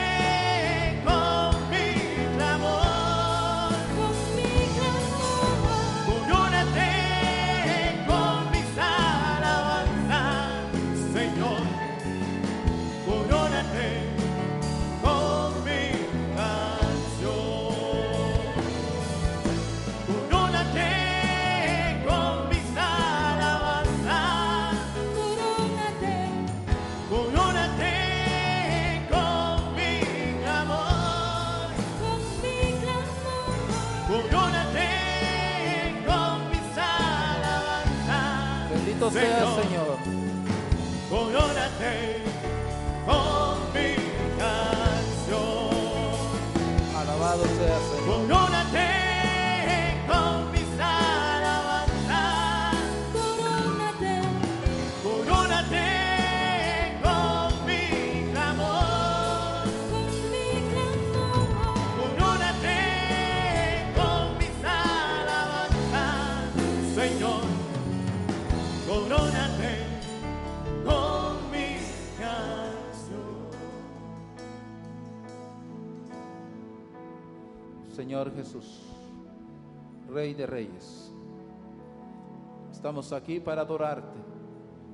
Estamos 82.84 83.14
aquí 83.14 83.40
para 83.40 83.62
adorarte. 83.62 84.20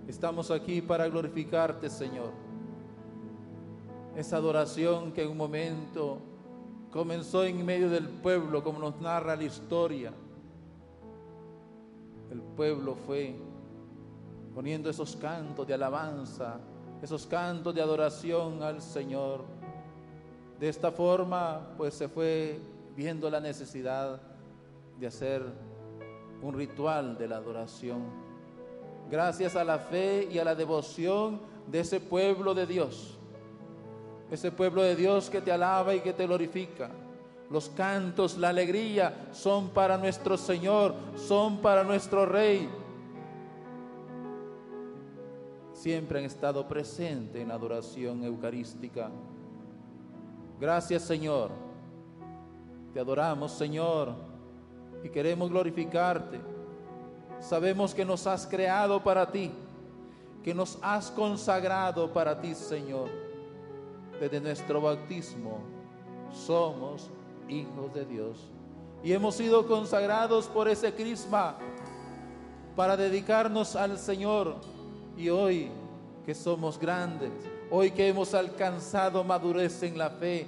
Estamos 0.07 0.53
aquí 0.53 0.81
para 0.81 1.09
glorificarte, 1.09 1.91
Señor. 1.91 2.31
Esa 4.15 4.37
adoración 4.37 5.11
que 5.11 5.25
en 5.25 5.31
un 5.31 5.37
momento 5.37 6.19
comenzó 6.93 7.43
en 7.43 7.67
medio 7.67 7.91
del 7.91 8.09
pueblo, 8.09 8.63
como 8.63 8.79
nos 8.79 9.01
narra 9.01 9.35
la 9.35 9.43
historia. 9.43 10.13
El 12.31 12.41
pueblo 12.41 12.95
fue 12.95 13.35
poniendo 14.55 14.89
esos 14.89 15.17
cantos 15.17 15.67
de 15.67 15.75
alabanza, 15.75 16.61
esos 17.03 17.27
cantos 17.27 17.75
de 17.75 17.83
adoración 17.83 18.63
al 18.63 18.81
Señor. 18.81 19.43
De 20.61 20.69
esta 20.69 20.93
forma, 20.93 21.75
pues 21.77 21.95
se 21.95 22.09
fue 22.09 22.61
viendo 22.95 23.29
la 23.29 23.41
necesidad 23.41 24.23
de 24.97 25.09
hacer 25.09 25.70
un 26.43 26.55
ritual 26.55 27.19
de 27.19 27.29
la 27.29 27.37
adoración. 27.37 28.03
Gracias 29.11 29.57
a 29.57 29.65
la 29.65 29.79
fe 29.79 30.29
y 30.31 30.39
a 30.39 30.45
la 30.45 30.55
devoción 30.55 31.41
de 31.67 31.81
ese 31.81 32.01
pueblo 32.01 32.55
de 32.55 32.67
Dios. 32.67 33.19
Ese 34.31 34.53
pueblo 34.53 34.83
de 34.83 34.95
Dios 34.95 35.29
que 35.29 35.41
te 35.41 35.51
alaba 35.51 35.95
y 35.95 36.01
que 36.01 36.13
te 36.13 36.27
glorifica. 36.27 36.91
Los 37.51 37.69
cantos, 37.71 38.39
la 38.39 38.51
alegría 38.51 39.29
son 39.33 39.71
para 39.71 39.99
nuestro 39.99 40.37
Señor, 40.37 40.95
son 41.17 41.59
para 41.59 41.83
nuestro 41.83 42.25
Rey. 42.25 42.69
Siempre 45.73 46.21
han 46.21 46.27
estado 46.27 46.69
presentes 46.69 47.43
en 47.43 47.49
la 47.49 47.55
adoración 47.55 48.23
eucarística. 48.23 49.11
Gracias 50.61 51.03
Señor. 51.03 51.51
Te 52.93 53.01
adoramos 53.01 53.51
Señor 53.53 54.30
y 55.03 55.09
queremos 55.09 55.51
glorificarte. 55.51 56.41
Sabemos 57.41 57.95
que 57.95 58.05
nos 58.05 58.27
has 58.27 58.47
creado 58.47 59.03
para 59.03 59.31
ti, 59.31 59.51
que 60.43 60.55
nos 60.55 60.79
has 60.83 61.11
consagrado 61.11 62.13
para 62.13 62.41
ti 62.41 62.55
Señor. 62.55 63.09
Desde 64.21 64.41
nuestro 64.41 64.81
bautismo 64.81 65.61
somos 66.33 67.11
hijos 67.49 67.93
de 67.95 68.05
Dios. 68.05 68.51
y 69.03 69.13
hemos 69.13 69.35
sido 69.35 69.67
consagrados 69.67 70.47
por 70.47 70.69
ese 70.69 70.93
crisma 70.95 71.57
para 72.77 72.97
dedicarnos 72.97 73.77
al 73.77 73.99
Señor. 73.99 74.57
Y 75.17 75.29
hoy 75.31 75.71
que 76.25 76.35
somos 76.35 76.79
grandes, 76.79 77.31
hoy 77.71 77.91
que 77.91 78.09
hemos 78.09 78.35
alcanzado 78.35 79.25
madurez 79.25 79.83
en 79.83 79.99
la 79.99 80.11
fe, 80.11 80.47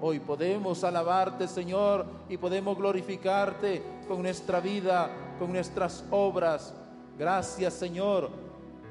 hoy 0.00 0.20
podemos 0.20 0.84
alabarte, 0.84 1.48
Señor, 1.48 2.06
y 2.28 2.36
podemos 2.36 2.76
glorificarte 2.76 3.82
con 4.08 4.22
nuestra 4.22 4.60
vida, 4.60 5.10
con 5.38 5.52
nuestras 5.52 6.04
obras. 6.10 6.74
Gracias, 7.18 7.74
Señor. 7.74 8.30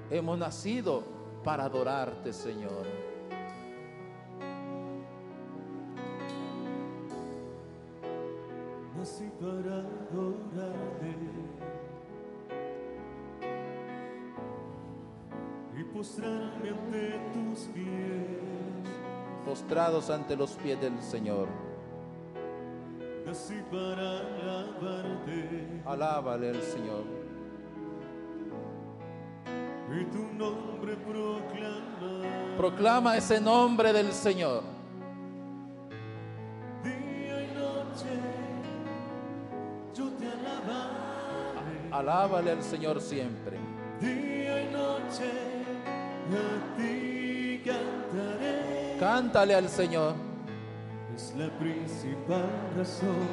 Hemos 0.09 0.37
nacido 0.37 1.03
para 1.43 1.65
adorarte, 1.65 2.33
Señor. 2.33 3.03
nací 9.03 9.29
para 9.37 9.79
adorarte 10.11 11.13
y 15.77 15.83
postrarme 15.93 16.69
ante 16.69 17.19
tus 17.33 17.59
pies. 17.73 18.62
Postrados 19.45 20.09
ante 20.09 20.35
los 20.35 20.51
pies 20.51 20.79
del 20.79 21.01
Señor. 21.01 21.47
Nací 23.25 23.61
para 23.71 24.19
alabarte 24.19 25.81
Alábale 25.85 26.49
al 26.49 26.61
Señor. 26.61 27.03
y 29.91 30.05
tu 30.05 30.23
nombre 30.33 30.95
proclamar. 30.95 32.57
Proclama 32.57 33.17
ese 33.17 33.39
nombre 33.39 33.93
del 33.93 34.11
Señor. 34.11 34.63
Día 36.83 37.43
y 37.43 37.53
noche 37.53 38.19
yo 39.93 40.09
te 40.11 40.25
alabaré. 40.25 41.89
Alábale 41.91 42.51
al 42.51 42.63
Señor 42.63 43.01
siempre. 43.01 43.57
Día 43.99 44.63
y 44.63 44.73
noche 44.73 45.31
a 46.31 46.77
ti. 46.77 47.22
Cántale 49.03 49.53
al 49.53 49.67
Señor. 49.67 50.13
Es 51.13 51.33
la 51.37 51.49
principal 51.59 52.49
razón 52.77 53.27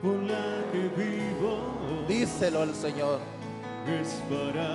por 0.00 0.14
la 0.22 0.62
que 0.70 0.88
vivo. 0.96 2.06
Díselo 2.06 2.62
al 2.62 2.72
Señor. 2.72 3.18
Es 3.88 4.22
para 4.30 4.68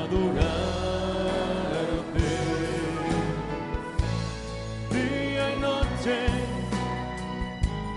adorarte. 0.00 0.38
Día 4.90 5.54
y 5.54 5.60
noche 5.60 6.16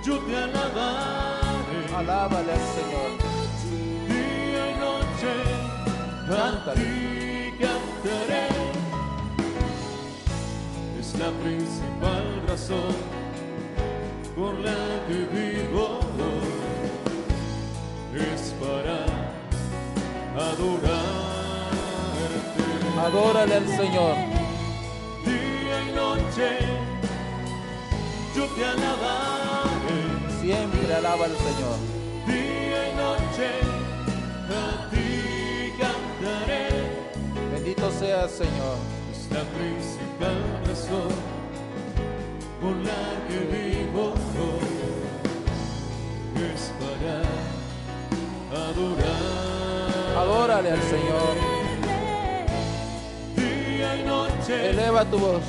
yo 0.03 0.19
te 0.25 0.35
alabaré. 0.35 1.95
Alábale 1.95 2.51
al 2.51 2.65
Señor. 2.75 3.11
Día 4.09 4.71
y 4.71 4.75
noche 4.77 5.31
Cántale. 6.27 7.20
La 11.21 11.31
principal 11.43 12.25
razón 12.47 12.95
por 14.35 14.53
la 14.59 14.81
que 15.07 15.19
vivo. 15.37 15.99
Es 18.13 18.53
para 18.61 18.99
adorarte. 20.49 21.03
Adórale 23.07 23.55
al 23.55 23.67
Señor. 23.67 24.15
Día 25.25 25.77
y 25.87 25.91
noche 25.95 26.49
yo 28.35 28.45
te 28.55 28.65
alabaré. 28.65 30.01
Siempre 30.41 30.95
alaba 30.95 31.25
al 31.25 31.37
Señor. 31.47 31.77
Día 32.27 32.79
y 32.89 32.93
noche 33.03 33.49
a 34.61 34.89
ti 34.91 35.73
cantaré. 35.81 36.65
Bendito 37.53 37.91
sea 37.91 38.27
Señor. 38.27 39.00
La 39.31 39.43
principal 39.57 40.37
razón 40.67 41.09
por 42.59 42.75
la 42.75 43.01
que 43.27 43.39
vivo 43.55 44.13
es 46.53 46.71
para 46.81 47.21
adorar. 48.67 50.17
Adórale 50.17 50.71
al 50.71 50.81
Señor. 50.81 51.33
Día 53.35 53.95
y 53.95 54.03
noche 54.03 54.69
Eleva 54.69 55.05
tu 55.05 55.17
voz. 55.17 55.43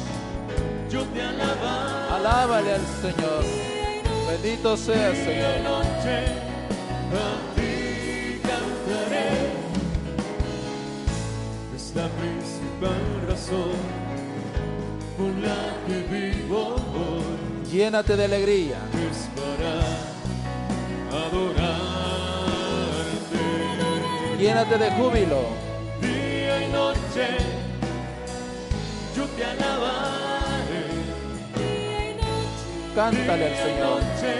yo 0.88 1.02
te 1.06 1.22
alabaré. 1.22 2.14
Alábale 2.14 2.72
al 2.74 2.86
Señor. 3.00 3.44
Bendito 4.30 4.76
sea 4.76 5.10
Día 5.10 5.22
y 5.22 5.24
Señor. 5.24 5.60
noche 5.64 6.16
a 7.12 7.54
ti 7.56 8.40
cantaré. 8.42 9.28
Es 11.74 11.92
la 11.96 12.08
principal 12.82 13.28
razón 13.28 13.72
por 15.16 15.32
la 15.38 15.76
que 15.86 15.96
vivo 16.10 16.74
hoy. 16.74 17.70
Llénate 17.70 18.16
de 18.16 18.24
alegría. 18.24 18.78
es 19.10 19.28
para 19.36 19.74
adorarte. 21.26 21.62
Llénate 24.38 24.78
de 24.78 24.90
júbilo. 24.90 25.40
Día 26.00 26.66
y 26.66 26.72
noche 26.72 27.26
yo 29.16 29.24
te 29.26 29.44
alabaré. 29.44 30.86
Cántale 32.94 33.44
al 33.46 33.52
Día 33.52 33.52
y 33.52 33.72
Señor. 33.72 33.90
noche 33.90 34.32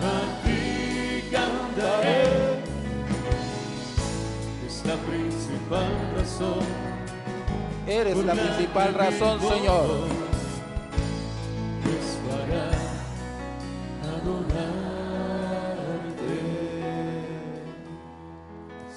a 0.00 0.14
ti 0.44 0.60
cantaré. 1.30 2.22
Es 4.66 4.84
la 4.86 4.94
principal 4.94 5.92
razón. 6.16 6.99
Eres 7.90 8.24
la 8.24 8.34
principal 8.34 8.94
razón, 8.94 9.40
Señor. 9.40 9.84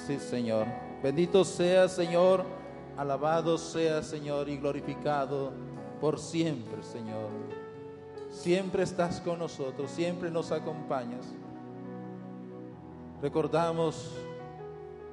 Sí, 0.06 0.20
Señor. 0.20 0.68
Bendito 1.02 1.44
sea, 1.44 1.90
Señor. 1.90 2.46
Alabado 2.96 3.58
sea, 3.58 4.04
Señor, 4.04 4.48
y 4.48 4.58
glorificado 4.58 5.54
por 6.00 6.20
siempre, 6.20 6.84
Señor. 6.84 7.32
Siempre 8.30 8.84
estás 8.84 9.20
con 9.22 9.40
nosotros, 9.40 9.90
siempre 9.90 10.30
nos 10.30 10.52
acompañas. 10.52 11.26
Recordamos 13.24 14.12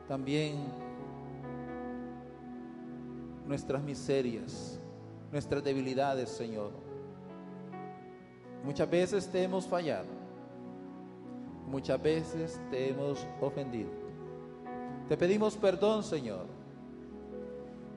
también 0.06 0.89
nuestras 3.50 3.82
miserias, 3.82 4.78
nuestras 5.32 5.64
debilidades, 5.64 6.28
Señor. 6.28 6.70
Muchas 8.62 8.88
veces 8.88 9.26
te 9.26 9.42
hemos 9.42 9.66
fallado, 9.66 10.06
muchas 11.66 12.00
veces 12.00 12.60
te 12.70 12.90
hemos 12.90 13.26
ofendido. 13.40 13.90
Te 15.08 15.16
pedimos 15.16 15.56
perdón, 15.56 16.04
Señor. 16.04 16.46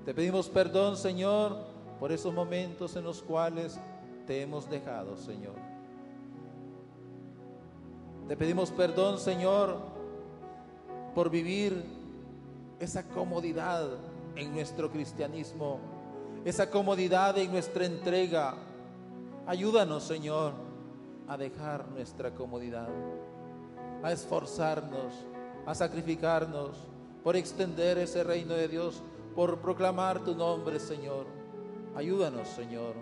Te 0.04 0.16
pedimos 0.16 0.50
perdón, 0.50 0.98
Señor, 0.98 1.56
por 2.00 2.12
esos 2.12 2.34
momentos 2.34 2.96
en 2.96 3.04
los 3.04 3.22
cuales 3.22 3.80
te 4.26 4.42
hemos 4.42 4.68
dejado, 4.68 5.16
Señor. 5.18 5.54
Te 8.28 8.36
pedimos 8.36 8.72
perdón, 8.72 9.20
Señor, 9.20 9.78
por 11.14 11.30
vivir 11.30 11.84
esa 12.80 13.08
comodidad 13.08 14.00
en 14.36 14.54
nuestro 14.54 14.92
cristianismo, 14.92 15.80
esa 16.46 16.70
comodidad 16.70 17.38
en 17.38 17.52
nuestra 17.52 17.86
entrega. 17.86 18.56
Ayúdanos, 19.46 20.04
Señor, 20.04 20.54
a 21.28 21.38
dejar 21.38 21.88
nuestra 21.90 22.34
comodidad, 22.34 22.90
a 24.02 24.12
esforzarnos, 24.12 25.14
a 25.66 25.74
sacrificarnos 25.74 26.78
por 27.24 27.36
extender 27.36 27.98
ese 27.98 28.24
reino 28.24 28.54
de 28.54 28.68
Dios, 28.68 29.02
por 29.36 29.60
proclamar 29.60 30.24
tu 30.24 30.36
nombre, 30.36 30.80
Señor. 30.80 31.26
Ayúdanos, 31.96 32.48
Señor. 32.50 32.96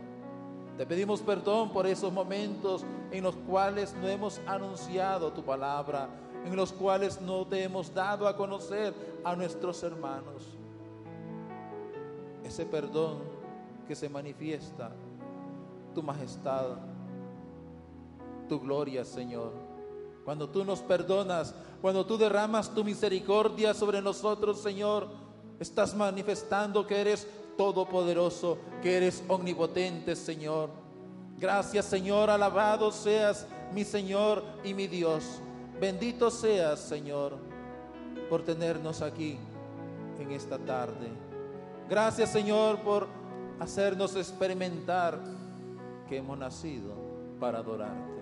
Te 0.77 0.85
pedimos 0.85 1.21
perdón 1.21 1.71
por 1.71 1.85
esos 1.87 2.11
momentos 2.13 2.85
en 3.11 3.23
los 3.23 3.35
cuales 3.35 3.93
no 4.01 4.07
hemos 4.07 4.39
anunciado 4.47 5.31
tu 5.31 5.43
palabra, 5.43 6.09
en 6.45 6.55
los 6.55 6.71
cuales 6.71 7.19
no 7.21 7.45
te 7.45 7.63
hemos 7.63 7.93
dado 7.93 8.27
a 8.27 8.35
conocer 8.35 8.93
a 9.23 9.35
nuestros 9.35 9.83
hermanos. 9.83 10.60
Ese 12.51 12.65
perdón 12.65 13.19
que 13.87 13.95
se 13.95 14.09
manifiesta, 14.09 14.91
tu 15.95 16.03
majestad, 16.03 16.79
tu 18.49 18.59
gloria, 18.59 19.05
Señor. 19.05 19.53
Cuando 20.25 20.49
tú 20.49 20.65
nos 20.65 20.81
perdonas, 20.81 21.55
cuando 21.81 22.05
tú 22.05 22.17
derramas 22.17 22.75
tu 22.75 22.83
misericordia 22.83 23.73
sobre 23.73 24.01
nosotros, 24.01 24.59
Señor, 24.59 25.07
estás 25.61 25.95
manifestando 25.95 26.85
que 26.85 26.99
eres 26.99 27.25
todopoderoso, 27.55 28.57
que 28.81 28.97
eres 28.97 29.23
omnipotente, 29.29 30.13
Señor. 30.13 30.71
Gracias, 31.37 31.85
Señor, 31.85 32.29
alabado 32.29 32.91
seas 32.91 33.47
mi 33.73 33.85
Señor 33.85 34.43
y 34.65 34.73
mi 34.73 34.87
Dios. 34.87 35.39
Bendito 35.79 36.29
seas, 36.29 36.81
Señor, 36.81 37.37
por 38.29 38.43
tenernos 38.43 39.01
aquí 39.01 39.37
en 40.19 40.31
esta 40.31 40.57
tarde. 40.57 41.30
Gracias, 41.91 42.29
Señor, 42.29 42.79
por 42.79 43.05
hacernos 43.59 44.15
experimentar 44.15 45.19
que 46.07 46.19
hemos 46.19 46.37
nacido 46.37 46.93
para 47.37 47.57
adorarte. 47.57 48.21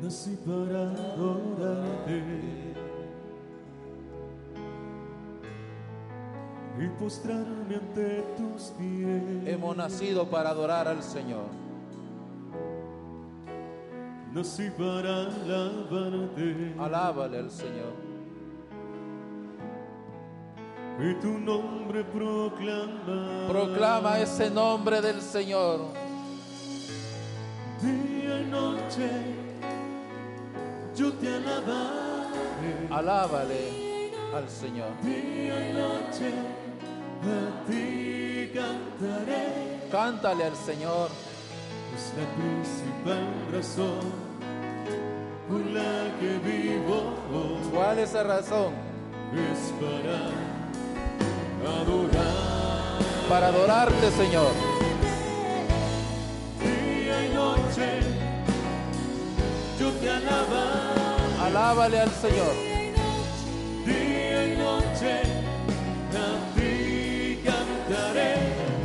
Nací 0.00 0.38
para 0.46 0.92
adorarte 1.12 2.73
y 6.78 6.88
postrarme 7.00 7.76
ante 7.76 8.22
tus 8.36 8.72
pies. 8.78 9.22
Hemos 9.46 9.76
nacido 9.76 10.26
para 10.28 10.50
adorar 10.50 10.88
al 10.88 11.02
Señor. 11.02 11.46
Nací 14.32 14.68
para 14.70 15.26
alabarte 15.26 16.74
Alábale 16.78 17.38
al 17.38 17.50
Señor. 17.50 17.94
y 20.98 21.14
tu 21.20 21.38
nombre 21.38 22.02
proclamar. 22.04 23.48
Proclama 23.48 24.18
ese 24.18 24.50
nombre 24.50 25.00
del 25.00 25.20
Señor. 25.20 25.80
Día 27.80 28.40
y 28.40 28.44
noche 28.46 29.10
yo 30.96 31.12
te 31.12 31.28
alabaré. 31.28 32.88
Alábale 32.90 34.10
al 34.34 34.48
Señor. 34.48 34.88
Día 35.02 35.70
y 35.70 35.72
noche 35.74 36.32
Cántale 39.94 40.42
al 40.42 40.56
Señor. 40.56 41.08
Es 41.94 42.12
la 42.18 42.26
principal 42.34 43.28
razón 43.52 44.00
por 45.48 45.60
la 45.66 46.10
que 46.18 46.38
vivo. 46.38 47.14
¿Cuál 47.72 48.00
es 48.00 48.12
la 48.12 48.24
razón? 48.24 48.72
Es 49.52 49.72
para 49.80 50.18
adorar. 51.80 52.98
Para 53.28 53.46
adorarte, 53.46 54.10
Señor. 54.10 54.50
Día 56.60 57.26
y 57.26 57.28
noche 57.32 58.00
yo 59.78 59.92
te 59.92 60.10
alabaré. 60.10 61.40
Alábale 61.40 62.00
al 62.00 62.10
Señor. 62.10 62.73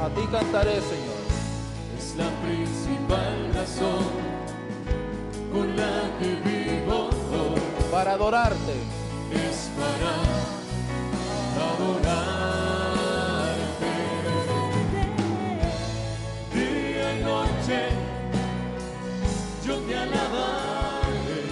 A 0.01 0.07
ti 0.15 0.21
cantaré, 0.31 0.79
Señor. 0.79 1.19
Es 1.97 2.15
la 2.15 2.29
principal 2.41 3.53
razón 3.53 4.05
por 5.51 5.65
la 5.65 6.09
que 6.19 6.35
vivo. 6.49 7.09
Para 7.91 8.13
adorarte. 8.13 8.75
Es 9.33 9.69
para 9.77 10.13
adorarte. 11.67 12.29
Día 16.53 17.19
y 17.19 17.23
noche 17.23 17.89
yo 19.65 19.75
te 19.79 19.95
alabaré. 19.97 21.43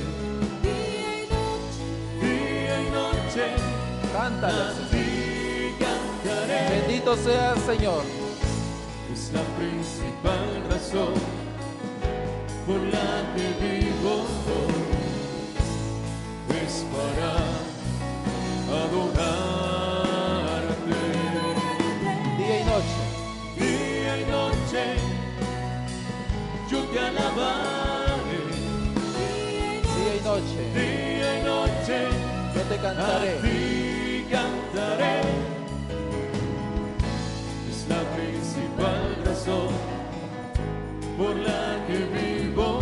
Día 2.22 2.76
y 2.82 2.90
noche 2.92 3.46
Cántale 4.14 4.54
al 4.54 4.62
a 4.62 4.74
Señor. 4.74 4.90
ti 4.92 5.06
cantaré. 5.80 6.80
Bendito 6.80 7.18
sea 7.18 7.54
el 7.54 7.60
Señor. 7.62 8.27
Es 9.28 9.34
la 9.34 9.44
principal 9.58 10.64
razón 10.72 11.14
por 12.66 12.80
la 12.80 13.34
que 13.36 13.48
vivo. 13.60 14.16
Es 16.64 16.86
para 16.94 17.32
adorarte. 18.84 19.84
Día 22.38 22.56
y 22.62 22.64
noche. 22.64 23.04
Día 23.58 24.14
y 24.18 24.24
noche 24.32 24.84
yo 26.72 26.80
te 26.84 27.00
alabaré. 27.00 28.42
Día 29.94 30.14
y 30.16 30.22
noche. 30.24 30.60
Día 30.74 31.30
y 31.40 31.44
noche 31.44 31.98
Yo 32.56 32.62
te 32.62 32.76
a 32.76 32.82
cantaré. 32.82 33.32
ti 33.42 34.26
cantaré. 34.32 35.37
Razón 39.48 39.70
por 41.18 41.36
la 41.36 41.86
que 41.88 41.98
vivo. 41.98 42.82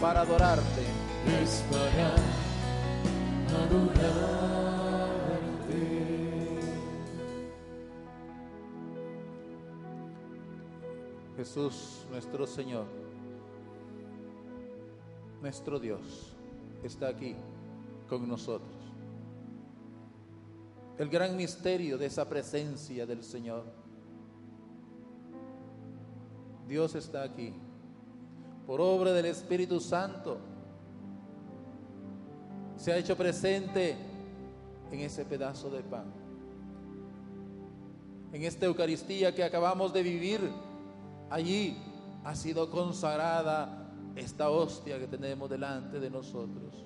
Para 0.00 0.20
adorarte. 0.22 0.82
Es 1.42 1.64
para 1.70 2.14
adorarte. 3.64 4.48
Jesús, 11.36 12.06
nuestro 12.10 12.46
Señor, 12.46 12.86
nuestro 15.40 15.78
Dios, 15.78 16.36
está 16.82 17.08
aquí 17.08 17.36
con 18.08 18.28
nosotros. 18.28 18.74
El 20.98 21.08
gran 21.08 21.36
misterio 21.36 21.96
de 21.96 22.06
esa 22.06 22.28
presencia 22.28 23.06
del 23.06 23.22
Señor. 23.22 23.77
Dios 26.68 26.94
está 26.94 27.22
aquí 27.22 27.54
por 28.66 28.82
obra 28.82 29.14
del 29.14 29.24
Espíritu 29.24 29.80
Santo. 29.80 30.38
Se 32.76 32.92
ha 32.92 32.98
hecho 32.98 33.16
presente 33.16 33.96
en 34.92 35.00
ese 35.00 35.24
pedazo 35.24 35.70
de 35.70 35.82
pan. 35.82 36.12
En 38.34 38.42
esta 38.42 38.66
Eucaristía 38.66 39.34
que 39.34 39.42
acabamos 39.42 39.94
de 39.94 40.02
vivir, 40.02 40.40
allí 41.30 41.78
ha 42.24 42.36
sido 42.36 42.70
consagrada 42.70 43.90
esta 44.14 44.50
hostia 44.50 44.98
que 44.98 45.06
tenemos 45.06 45.48
delante 45.48 45.98
de 45.98 46.10
nosotros. 46.10 46.84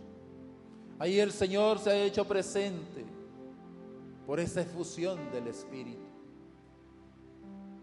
Allí 1.00 1.18
el 1.18 1.32
Señor 1.32 1.80
se 1.80 1.90
ha 1.90 2.04
hecho 2.04 2.24
presente 2.28 3.04
por 4.24 4.38
esa 4.38 4.60
efusión 4.60 5.32
del 5.32 5.48
Espíritu. 5.48 6.06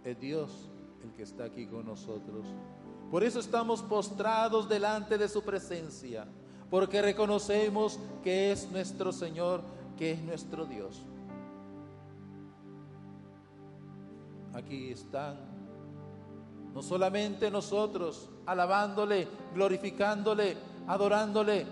Es 0.05 0.17
Dios 0.17 0.68
el 1.03 1.13
que 1.13 1.23
está 1.23 1.45
aquí 1.45 1.65
con 1.65 1.85
nosotros. 1.85 2.45
Por 3.11 3.23
eso 3.23 3.39
estamos 3.39 3.81
postrados 3.81 4.69
delante 4.69 5.17
de 5.17 5.27
su 5.27 5.41
presencia, 5.41 6.27
porque 6.69 7.01
reconocemos 7.01 7.99
que 8.23 8.51
es 8.51 8.71
nuestro 8.71 9.11
Señor, 9.11 9.61
que 9.97 10.11
es 10.11 10.21
nuestro 10.21 10.65
Dios. 10.65 11.01
Aquí 14.53 14.91
están 14.91 15.37
no 16.73 16.83
solamente 16.83 17.49
nosotros 17.49 18.29
alabándole, 18.45 19.27
glorificándole, 19.53 20.55
adorándole, 20.87 21.65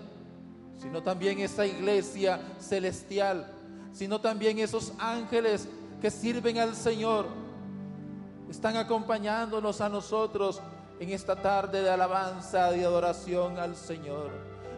sino 0.76 1.02
también 1.02 1.40
esa 1.40 1.66
iglesia 1.66 2.40
celestial, 2.58 3.52
sino 3.92 4.20
también 4.20 4.58
esos 4.58 4.92
ángeles 4.98 5.68
que 6.00 6.10
sirven 6.10 6.58
al 6.58 6.74
Señor, 6.74 7.26
están 8.50 8.76
acompañándonos 8.76 9.80
a 9.80 9.88
nosotros 9.88 10.60
en 11.00 11.10
esta 11.10 11.36
tarde 11.36 11.82
de 11.82 11.90
alabanza 11.90 12.76
y 12.76 12.82
adoración 12.82 13.58
al 13.58 13.76
Señor. 13.76 14.30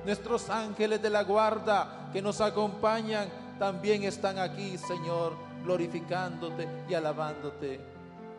Nuestros 0.05 0.49
ángeles 0.51 1.01
de 1.03 1.11
la 1.11 1.23
guarda 1.23 2.11
que 2.13 2.23
nos 2.23 2.41
acompañan 2.41 3.29
también 3.59 4.05
están 4.05 4.39
aquí, 4.39 4.79
Señor, 4.79 5.35
glorificándote 5.63 6.67
y 6.89 6.95
alabándote. 6.95 7.81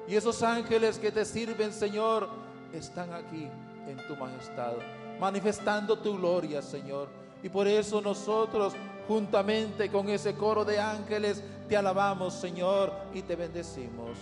Y 0.08 0.16
esos 0.16 0.42
ángeles 0.42 0.98
que 0.98 1.12
te 1.12 1.24
sirven, 1.24 1.72
Señor, 1.72 2.28
están 2.74 3.14
aquí 3.14 3.48
en 3.88 3.98
tu 4.08 4.16
majestad, 4.16 4.74
manifestando 5.20 5.98
tu 5.98 6.18
gloria, 6.18 6.62
Señor. 6.62 7.08
Y 7.44 7.50
por 7.50 7.68
eso 7.68 8.02
nosotros, 8.02 8.74
juntamente 9.08 9.90
con 9.90 10.10
ese 10.10 10.36
coro 10.36 10.66
de 10.66 10.80
ángeles, 10.80 11.44
te 11.68 11.78
alabamos, 11.78 12.34
Señor, 12.34 12.92
y 13.14 13.22
te 13.22 13.36
bendecimos. 13.36 14.18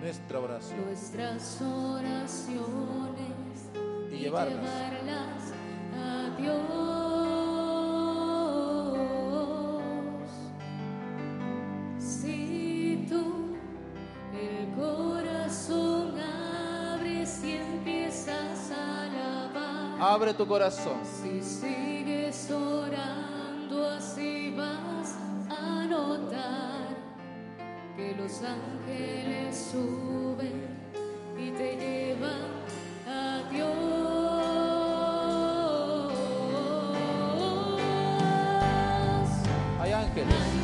Nuestra 0.00 0.40
oración. 0.40 0.86
nuestras 0.86 1.62
oraciones. 1.62 2.30
Y 4.10 4.16
llevarlas. 4.16 4.56
llevarlas 4.56 5.52
a 5.94 6.36
Dios. 6.36 7.09
Abre 20.00 20.32
tu 20.32 20.46
corazón. 20.46 20.98
Si 21.04 21.42
sigues 21.42 22.50
orando 22.50 23.86
así 23.86 24.54
vas 24.56 25.14
a 25.50 25.84
notar 25.84 26.96
que 27.94 28.14
los 28.14 28.42
ángeles 28.42 29.68
suben 29.70 30.68
y 31.38 31.50
te 31.50 31.76
llevan 31.76 32.48
a 33.06 33.42
Dios. 33.50 33.70
Hay 39.80 39.92
ángeles. 39.92 40.59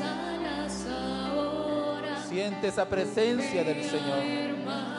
Alas 0.00 0.86
ahora. 0.86 2.24
Siente 2.28 2.68
esa 2.68 2.88
presencia 2.88 3.64
del 3.64 3.82
Señor. 3.84 4.91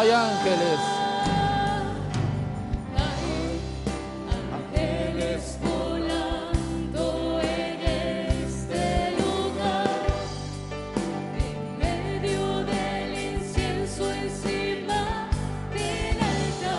Altar. 0.00 0.40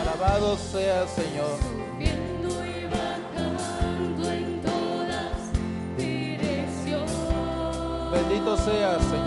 Alabado 0.01 0.57
sea, 0.57 1.07
Señor. 1.07 1.57
Subiendo 1.61 2.65
y 2.65 2.85
bajando 2.85 4.31
en 4.31 4.61
todas 4.61 5.51
direcciones. 5.95 7.11
Bendito 8.11 8.57
sea, 8.57 8.99
Señor. 8.99 9.20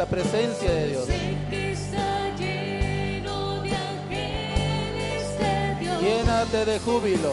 Esa 0.00 0.08
presencia 0.08 0.72
de 0.72 0.86
Dios. 0.86 1.08
Llénate 6.00 6.64
de 6.64 6.78
júbilo. 6.78 7.32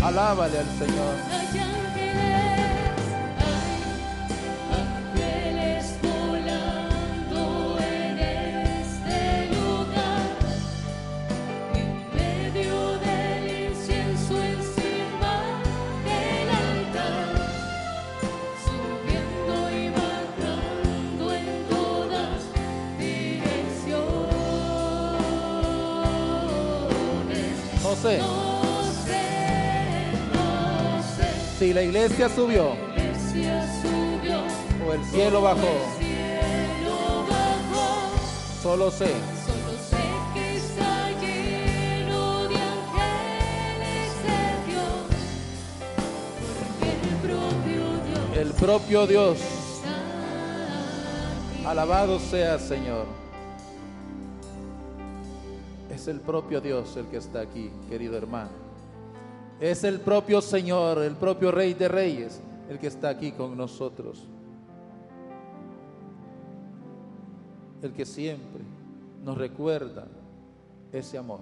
Alábale 0.00 0.58
al 0.58 0.78
Señor. 0.78 1.35
La 31.76 31.82
iglesia 31.82 32.30
subió 32.30 32.70
o 34.88 34.92
el 34.94 35.04
cielo 35.04 35.42
bajó. 35.42 35.68
Solo 38.62 38.90
sé 38.90 39.12
que 40.32 40.56
está 40.56 41.10
lleno 41.20 42.48
de 42.48 42.56
ángeles 42.56 44.12
de 44.24 44.40
Dios, 44.70 45.04
porque 47.20 48.40
el 48.40 48.52
propio 48.52 49.06
Dios. 49.06 49.38
Alabado 51.66 52.18
sea, 52.18 52.58
Señor. 52.58 53.04
Es 55.94 56.08
el 56.08 56.20
propio 56.20 56.62
Dios 56.62 56.96
el 56.96 57.04
que 57.08 57.18
está 57.18 57.40
aquí, 57.40 57.70
querido 57.90 58.16
hermano. 58.16 58.65
Es 59.60 59.84
el 59.84 60.00
propio 60.00 60.40
Señor, 60.40 60.98
el 60.98 61.16
propio 61.16 61.50
Rey 61.50 61.74
de 61.74 61.88
Reyes, 61.88 62.40
el 62.68 62.78
que 62.78 62.88
está 62.88 63.08
aquí 63.08 63.32
con 63.32 63.56
nosotros. 63.56 64.22
El 67.82 67.92
que 67.92 68.04
siempre 68.04 68.62
nos 69.24 69.38
recuerda 69.38 70.06
ese 70.92 71.16
amor. 71.16 71.40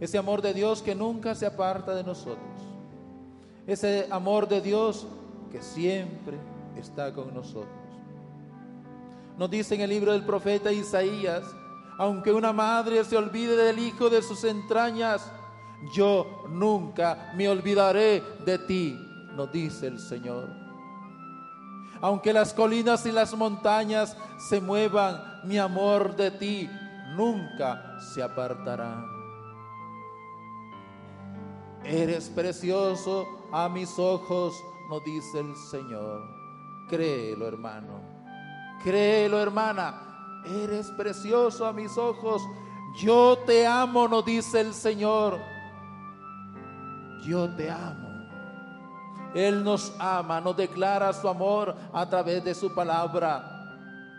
Ese 0.00 0.18
amor 0.18 0.42
de 0.42 0.52
Dios 0.52 0.82
que 0.82 0.94
nunca 0.94 1.34
se 1.34 1.46
aparta 1.46 1.94
de 1.94 2.04
nosotros. 2.04 2.38
Ese 3.66 4.06
amor 4.10 4.48
de 4.48 4.60
Dios 4.60 5.06
que 5.50 5.62
siempre 5.62 6.38
está 6.76 7.12
con 7.14 7.32
nosotros. 7.34 7.68
Nos 9.38 9.50
dice 9.50 9.74
en 9.74 9.80
el 9.82 9.90
libro 9.90 10.12
del 10.12 10.24
profeta 10.24 10.72
Isaías, 10.72 11.44
aunque 11.98 12.32
una 12.32 12.52
madre 12.52 13.02
se 13.04 13.16
olvide 13.16 13.56
del 13.56 13.78
hijo 13.78 14.10
de 14.10 14.22
sus 14.22 14.44
entrañas, 14.44 15.30
yo 15.94 16.44
nunca 16.48 17.32
me 17.34 17.48
olvidaré 17.48 18.22
de 18.44 18.58
ti, 18.58 18.98
nos 19.34 19.50
dice 19.52 19.86
el 19.86 19.98
Señor. 19.98 20.48
Aunque 22.02 22.32
las 22.32 22.54
colinas 22.54 23.04
y 23.06 23.12
las 23.12 23.34
montañas 23.34 24.16
se 24.48 24.60
muevan, 24.60 25.40
mi 25.44 25.58
amor 25.58 26.16
de 26.16 26.30
ti 26.30 26.70
nunca 27.16 27.98
se 28.00 28.22
apartará. 28.22 29.04
Eres 31.84 32.28
precioso 32.30 33.26
a 33.52 33.68
mis 33.68 33.98
ojos, 33.98 34.54
nos 34.88 35.04
dice 35.04 35.40
el 35.40 35.54
Señor. 35.56 36.22
Créelo, 36.88 37.46
hermano. 37.46 38.00
Créelo, 38.82 39.40
hermana. 39.40 40.42
Eres 40.44 40.90
precioso 40.92 41.66
a 41.66 41.72
mis 41.72 41.96
ojos. 41.98 42.42
Yo 42.98 43.38
te 43.46 43.66
amo, 43.66 44.08
nos 44.08 44.24
dice 44.24 44.60
el 44.60 44.74
Señor. 44.74 45.38
Yo 47.22 47.48
te 47.50 47.70
amo. 47.70 48.08
Él 49.34 49.62
nos 49.62 49.94
ama, 49.98 50.40
nos 50.40 50.56
declara 50.56 51.12
su 51.12 51.28
amor 51.28 51.74
a 51.92 52.08
través 52.08 52.42
de 52.44 52.54
su 52.54 52.74
palabra. 52.74 53.58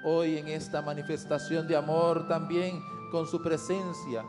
Hoy 0.04 0.38
en 0.38 0.48
esta 0.48 0.82
manifestación 0.82 1.68
de 1.68 1.76
amor 1.76 2.28
también 2.28 2.82
con 3.12 3.28
su 3.28 3.42
presencia 3.42 4.24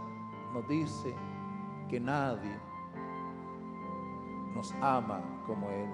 nos 0.53 0.69
dice 0.69 1.15
que 1.89 1.99
nadie 2.01 2.59
nos 4.55 4.73
ama 4.81 5.21
como 5.47 5.71
Él. 5.71 5.89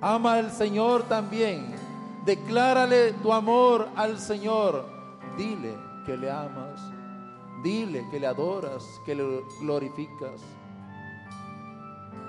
Ama 0.00 0.34
al 0.34 0.50
Señor 0.52 1.02
también. 1.04 1.74
Declárale 2.24 3.14
tu 3.14 3.32
amor 3.32 3.88
al 3.96 4.18
Señor. 4.18 4.86
Dile 5.36 5.74
que 6.06 6.16
le 6.16 6.30
amas. 6.30 6.80
Dile 7.62 8.06
que 8.10 8.20
le 8.20 8.26
adoras, 8.28 9.00
que 9.04 9.14
le 9.14 9.42
glorificas. 9.60 10.40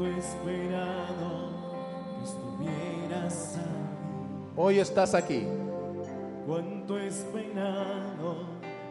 He 0.00 0.18
esperado 0.18 1.50
que 2.18 2.24
estuvieras 2.24 3.56
aquí. 3.56 4.54
Hoy 4.56 4.78
estás 4.80 5.14
aquí. 5.14 5.46
Cuánto 6.46 6.98
he 6.98 7.06
esperado 7.06 8.46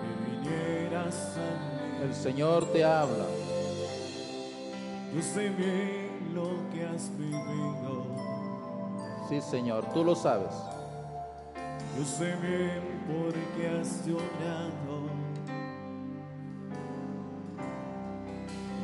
que 0.00 0.08
vinieras 0.30 1.36
a 1.36 1.40
mí. 1.40 2.04
El 2.04 2.14
Señor 2.14 2.64
te 2.72 2.82
habla. 2.82 3.26
Yo 5.14 5.20
sé 5.20 5.50
bien 5.50 6.32
lo 6.34 6.48
que 6.72 6.86
has 6.86 7.10
vivido. 7.18 8.04
Sí, 9.28 9.40
Señor, 9.42 9.84
tú 9.92 10.04
lo 10.04 10.14
sabes. 10.14 10.54
Yo 11.98 12.04
sé 12.04 12.36
bien 12.36 12.82
por 13.06 13.32
qué 13.56 13.68
has 13.68 14.06
llorado. 14.06 15.10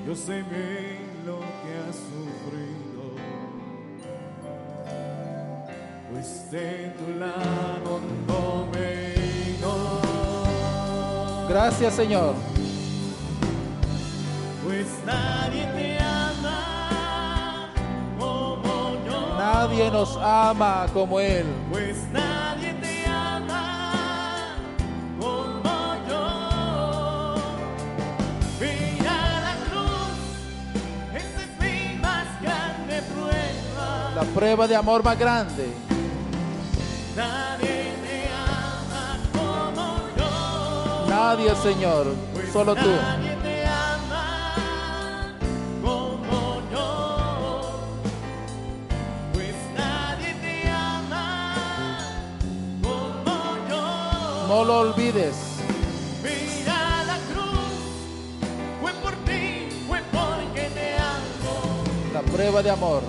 Yo 0.06 0.14
sé 0.14 0.42
bien 0.42 1.00
lo 1.24 1.40
que 1.40 1.70
has 1.88 1.96
sufrido. 1.96 3.04
Pues 6.10 6.50
de 6.50 6.92
tu 6.98 7.18
lado 7.18 8.00
no 8.28 8.66
me. 8.72 9.06
Gracias, 11.48 11.94
Señor. 11.94 12.34
Pues 14.64 14.86
nadie 15.06 15.64
te 15.74 15.98
ama 15.98 17.70
como 18.18 18.96
yo. 19.06 19.36
Nadie 19.38 19.90
nos 19.90 20.16
ama 20.16 20.86
como 20.92 21.20
Él. 21.20 21.46
Pues 21.70 21.96
nadie 22.12 22.25
La 34.16 34.22
prueba 34.22 34.66
de 34.66 34.74
amor 34.74 35.04
más 35.04 35.18
grande. 35.18 35.66
Nadie 37.14 37.92
te 38.02 38.28
ama 38.32 39.18
como 39.34 39.98
yo. 40.16 41.06
Nadie, 41.06 41.54
Señor. 41.56 42.06
Pues 42.32 42.50
Solo 42.50 42.74
tú. 42.74 42.88
Nadie 42.88 43.36
te 43.42 43.66
ama 43.66 45.34
como 45.82 46.62
yo. 46.72 47.90
Pues 49.34 49.54
nadie 49.76 50.32
te 50.40 50.66
ama 50.70 51.98
como 52.82 53.68
yo. 53.68 54.46
No 54.48 54.64
lo 54.64 54.78
olvides. 54.78 55.36
Mira 56.22 57.04
la 57.04 57.18
cruz, 57.30 57.68
fue 58.80 58.92
por 58.94 59.12
ti, 59.26 59.68
fue 59.86 60.00
porque 60.10 60.70
te 60.70 60.94
amo. 60.94 61.84
La 62.14 62.22
prueba 62.22 62.62
de 62.62 62.70
amor. 62.70 63.02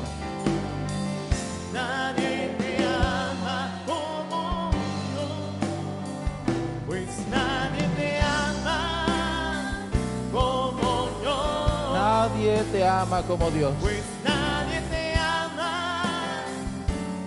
Te 12.72 12.86
ama 12.88 13.22
como 13.24 13.50
Dios. 13.52 13.74
pues 13.80 14.04
nadie 14.24 14.82
te 14.90 15.16
ama 15.16 16.44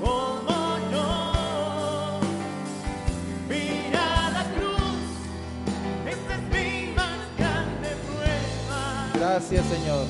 como 0.00 0.78
yo. 0.90 2.20
Mira 3.48 4.30
la 4.30 4.44
cruz, 4.54 5.00
esta 6.06 6.34
es 6.34 6.42
mi 6.42 6.92
más 6.94 7.18
grande 7.38 7.88
prueba. 8.06 9.06
Gracias, 9.14 9.66
Señor. 9.66 10.04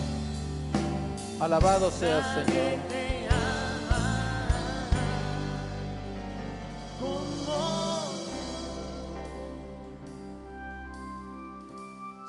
Alabado 1.40 1.90
seas, 1.90 2.26
Señor. 2.34 2.78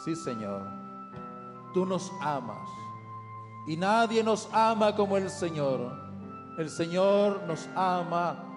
Sí, 0.04 0.16
Señor. 0.16 0.64
Tú 1.76 1.86
nos 1.86 2.12
amas. 2.22 2.81
Y 3.68 3.78
nadie 3.78 4.24
nos 4.24 4.50
ama 4.52 4.96
como 4.96 5.18
el 5.18 5.30
Señor. 5.30 5.92
El 6.58 6.70
Señor 6.70 7.44
nos 7.48 7.68
ama 7.76 8.48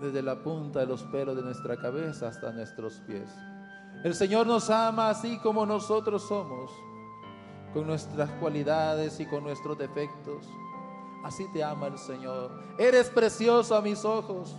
desde 0.00 0.22
la 0.22 0.36
punta 0.36 0.80
de 0.80 0.86
los 0.86 1.02
pelos 1.04 1.36
de 1.36 1.42
nuestra 1.42 1.76
cabeza 1.76 2.28
hasta 2.28 2.52
nuestros 2.52 2.94
pies. 3.06 3.30
El 4.02 4.14
Señor 4.14 4.46
nos 4.46 4.68
ama 4.70 5.10
así 5.10 5.38
como 5.38 5.64
nosotros 5.64 6.26
somos, 6.26 6.70
con 7.72 7.86
nuestras 7.86 8.30
cualidades 8.32 9.18
y 9.20 9.26
con 9.26 9.44
nuestros 9.44 9.78
defectos. 9.78 10.46
Así 11.24 11.46
te 11.52 11.64
ama 11.64 11.86
el 11.86 11.98
Señor. 11.98 12.50
Eres 12.78 13.08
precioso 13.08 13.74
a 13.74 13.80
mis 13.80 14.04
ojos. 14.04 14.54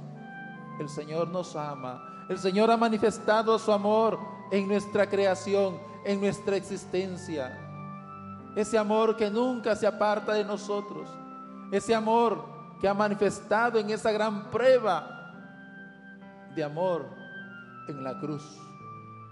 El 0.80 0.90
Señor 0.90 1.28
nos 1.28 1.56
ama. 1.56 2.26
El 2.28 2.40
Señor 2.40 2.72
ha 2.72 2.78
manifestado 2.78 3.60
su 3.60 3.72
amor 3.72 4.18
en 4.52 4.68
nuestra 4.68 5.08
creación, 5.08 5.78
en 6.04 6.20
nuestra 6.20 6.56
existencia. 6.56 7.65
Ese 8.56 8.78
amor 8.78 9.18
que 9.18 9.30
nunca 9.30 9.76
se 9.76 9.86
aparta 9.86 10.34
de 10.34 10.46
nosotros. 10.46 11.10
Ese 11.72 11.94
amor 11.94 12.44
que 12.80 12.88
ha 12.88 12.94
manifestado 12.94 13.80
en 13.80 13.90
esa 13.90 14.12
gran 14.12 14.50
prueba 14.50 15.16
de 16.56 16.64
amor 16.64 17.06
en 17.88 18.04
la 18.04 18.18
cruz. 18.20 18.44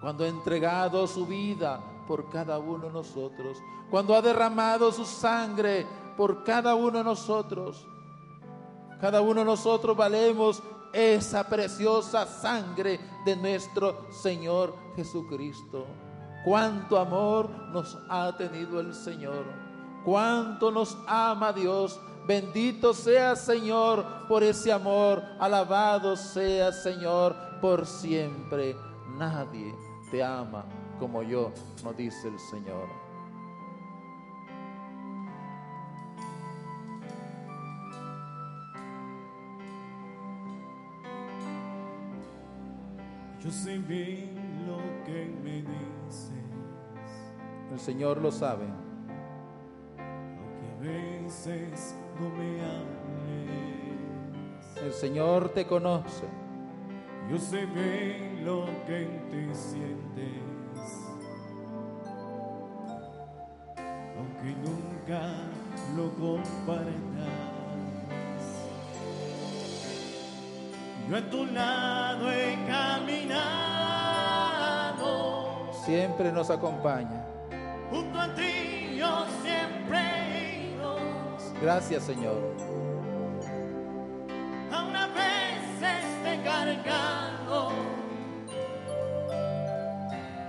Cuando 0.02 0.26
ha 0.26 0.28
entregado 0.28 1.08
su 1.08 1.26
vida 1.26 1.80
por 2.08 2.30
cada 2.30 2.60
uno 2.60 2.88
de 2.88 2.94
nosotros. 2.94 3.58
Cuando 3.90 4.14
ha 4.16 4.22
derramado 4.22 4.92
su 4.92 5.06
sangre 5.06 5.88
por 6.18 6.44
cada 6.44 6.76
uno 6.76 6.98
de 6.98 7.04
nosotros. 7.04 7.88
Cada 9.00 9.22
uno 9.22 9.42
de 9.42 9.46
nosotros 9.46 9.96
valemos 9.96 10.62
esa 10.92 11.48
preciosa 11.48 12.26
sangre 12.26 13.00
de 13.26 13.36
nuestro 13.36 14.12
Señor 14.12 14.76
Jesucristo. 14.96 15.86
Cuánto 16.44 16.98
amor 16.98 17.50
nos 17.72 17.98
ha 18.10 18.36
tenido 18.38 18.80
el 18.80 18.94
Señor. 18.94 19.46
Cuánto 20.04 20.72
nos 20.72 20.98
ama 21.08 21.54
Dios. 21.54 22.00
Bendito 22.28 22.94
sea 22.94 23.36
Señor 23.36 24.06
por 24.28 24.44
ese 24.44 24.72
amor. 24.72 25.24
Alabado 25.39 26.16
sea 26.16 26.72
Señor 26.72 27.36
por 27.62 27.86
siempre. 27.86 28.76
Nadie 29.18 29.74
te 30.12 30.24
ama 30.24 30.66
como 31.00 31.24
yo, 31.24 31.52
nos 31.84 31.96
dice 31.98 32.28
el 32.28 32.39
Señor. 32.39 33.04
sé 43.54 43.78
bien 43.78 44.66
lo 44.66 44.78
que 45.06 45.32
me 45.44 45.62
dices, 45.62 45.83
El 47.74 47.80
Señor 47.80 48.22
lo 48.22 48.32
sabe. 48.32 48.66
aunque 49.98 50.68
a 50.70 50.76
veces 50.80 51.96
no 52.20 52.30
me 52.30 52.62
hables. 52.62 52.94
El 54.84 54.94
Señor 54.94 55.50
te 55.50 55.66
conoce. 55.66 56.28
Yo 57.32 57.40
sé 57.40 57.66
bien 57.66 58.46
lo 58.46 58.68
que 58.86 59.02
en 59.02 59.28
ti 59.28 59.48
sientes, 59.56 60.28
aunque 64.18 64.56
nunca 64.62 65.32
lo 65.96 66.12
comprendas. 66.12 67.28
Yo 71.10 71.18
a 71.18 71.22
tu 71.22 71.46
lado 71.48 72.32
he 72.32 72.56
caminado, 72.68 73.34
Siempre 75.86 76.32
nos 76.32 76.52
acompaña. 76.52 77.34
Junto 77.90 78.20
a 78.20 78.34
ti 78.36 78.98
yo 78.98 79.26
siempre. 79.44 80.74
Gracias, 81.62 82.04
Señor. 82.04 82.42
A 85.04 85.08
veces 85.08 86.06
te 86.24 86.34
he 86.34 86.44
cargado. 86.44 87.72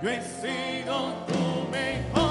Yo 0.01 0.09
he 0.09 0.21
sido 0.21 1.13
tu 1.27 1.71
mejor 1.71 2.24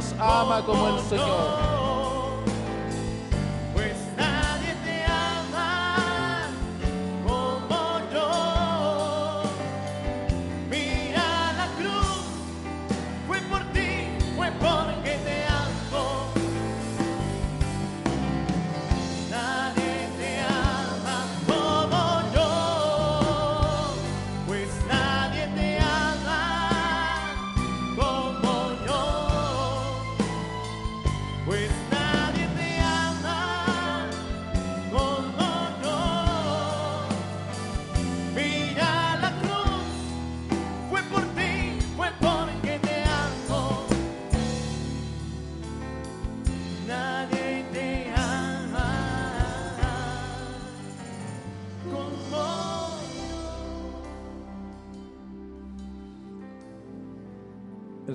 nos 0.00 0.14
ama 0.18 0.62
como 0.64 0.88
el 0.88 1.00
Señor. 1.02 1.79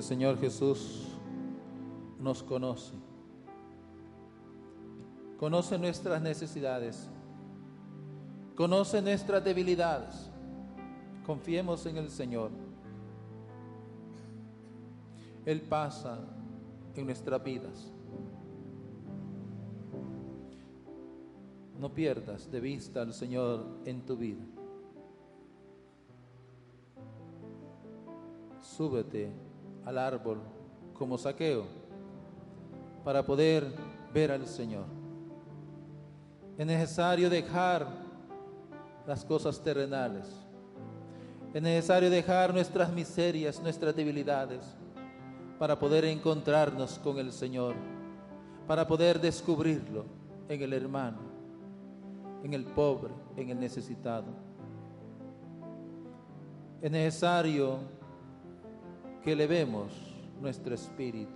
Señor 0.06 0.38
Jesús 0.38 1.08
nos 2.20 2.40
conoce. 2.40 2.94
Conoce 5.36 5.76
nuestras 5.76 6.22
necesidades. 6.22 7.10
Conoce 8.54 9.02
nuestras 9.02 9.42
debilidades. 9.42 10.30
Confiemos 11.26 11.84
en 11.86 11.96
el 11.96 12.08
Señor. 12.08 12.52
Él 15.44 15.60
pasa 15.62 16.20
en 16.94 17.06
nuestras 17.06 17.42
vidas. 17.42 17.92
No 21.80 21.92
pierdas 21.92 22.48
de 22.48 22.60
vista 22.60 23.02
al 23.02 23.12
Señor 23.12 23.66
en 23.84 24.06
tu 24.06 24.16
vida. 24.16 24.44
Súbete 28.60 29.55
al 29.86 29.96
árbol 29.96 30.38
como 30.92 31.16
saqueo 31.16 31.64
para 33.04 33.24
poder 33.24 33.72
ver 34.12 34.32
al 34.32 34.46
Señor. 34.46 34.84
Es 36.58 36.66
necesario 36.66 37.30
dejar 37.30 37.86
las 39.06 39.24
cosas 39.24 39.62
terrenales. 39.62 40.26
Es 41.54 41.62
necesario 41.62 42.10
dejar 42.10 42.52
nuestras 42.52 42.92
miserias, 42.92 43.62
nuestras 43.62 43.94
debilidades, 43.94 44.76
para 45.58 45.78
poder 45.78 46.04
encontrarnos 46.04 46.98
con 46.98 47.18
el 47.18 47.32
Señor, 47.32 47.76
para 48.66 48.86
poder 48.86 49.20
descubrirlo 49.20 50.04
en 50.48 50.62
el 50.62 50.72
hermano, 50.72 51.18
en 52.42 52.52
el 52.52 52.64
pobre, 52.64 53.14
en 53.36 53.50
el 53.50 53.60
necesitado. 53.60 54.26
Es 56.82 56.90
necesario 56.90 57.78
que 59.26 59.32
elevemos 59.32 59.92
nuestro 60.40 60.72
espíritu. 60.72 61.32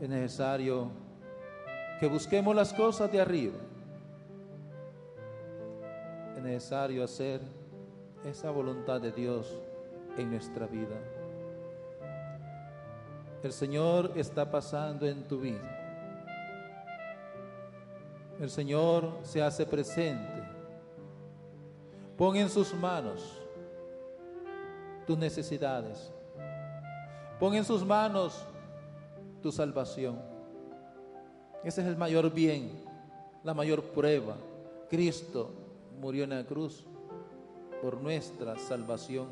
Es 0.00 0.08
necesario 0.08 0.90
que 2.00 2.08
busquemos 2.08 2.52
las 2.52 2.72
cosas 2.72 3.12
de 3.12 3.20
arriba. 3.20 3.60
Es 6.36 6.42
necesario 6.42 7.04
hacer 7.04 7.40
esa 8.24 8.50
voluntad 8.50 9.00
de 9.00 9.12
Dios 9.12 9.62
en 10.18 10.32
nuestra 10.32 10.66
vida. 10.66 10.96
El 13.44 13.52
Señor 13.52 14.10
está 14.16 14.50
pasando 14.50 15.06
en 15.06 15.22
tu 15.28 15.38
vida. 15.38 15.62
El 18.40 18.50
Señor 18.50 19.16
se 19.22 19.40
hace 19.40 19.64
presente. 19.64 20.42
Pon 22.16 22.34
en 22.34 22.48
sus 22.48 22.74
manos 22.74 23.39
tus 25.06 25.18
necesidades. 25.18 26.12
Pon 27.38 27.54
en 27.54 27.64
sus 27.64 27.84
manos 27.84 28.44
tu 29.42 29.50
salvación. 29.50 30.20
Ese 31.64 31.80
es 31.80 31.86
el 31.86 31.96
mayor 31.96 32.32
bien, 32.32 32.84
la 33.42 33.54
mayor 33.54 33.82
prueba. 33.82 34.36
Cristo 34.88 35.50
murió 36.00 36.24
en 36.24 36.30
la 36.30 36.44
cruz 36.44 36.86
por 37.82 38.00
nuestra 38.00 38.58
salvación. 38.58 39.28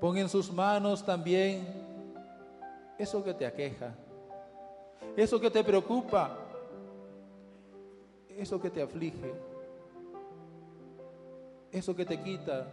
Pon 0.00 0.16
en 0.16 0.28
sus 0.28 0.52
manos 0.52 1.04
también 1.04 1.66
eso 2.98 3.22
que 3.22 3.34
te 3.34 3.46
aqueja, 3.46 3.94
eso 5.16 5.40
que 5.40 5.50
te 5.50 5.64
preocupa, 5.64 6.36
eso 8.36 8.60
que 8.60 8.70
te 8.70 8.82
aflige, 8.82 9.34
eso 11.72 11.94
que 11.94 12.04
te 12.04 12.20
quita 12.20 12.66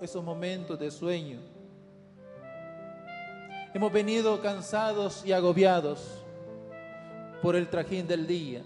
esos 0.00 0.24
momentos 0.24 0.78
de 0.78 0.90
sueño. 0.90 1.38
Hemos 3.74 3.92
venido 3.92 4.40
cansados 4.40 5.24
y 5.24 5.32
agobiados 5.32 6.24
por 7.42 7.54
el 7.54 7.68
trajín 7.68 8.06
del 8.06 8.26
día, 8.26 8.62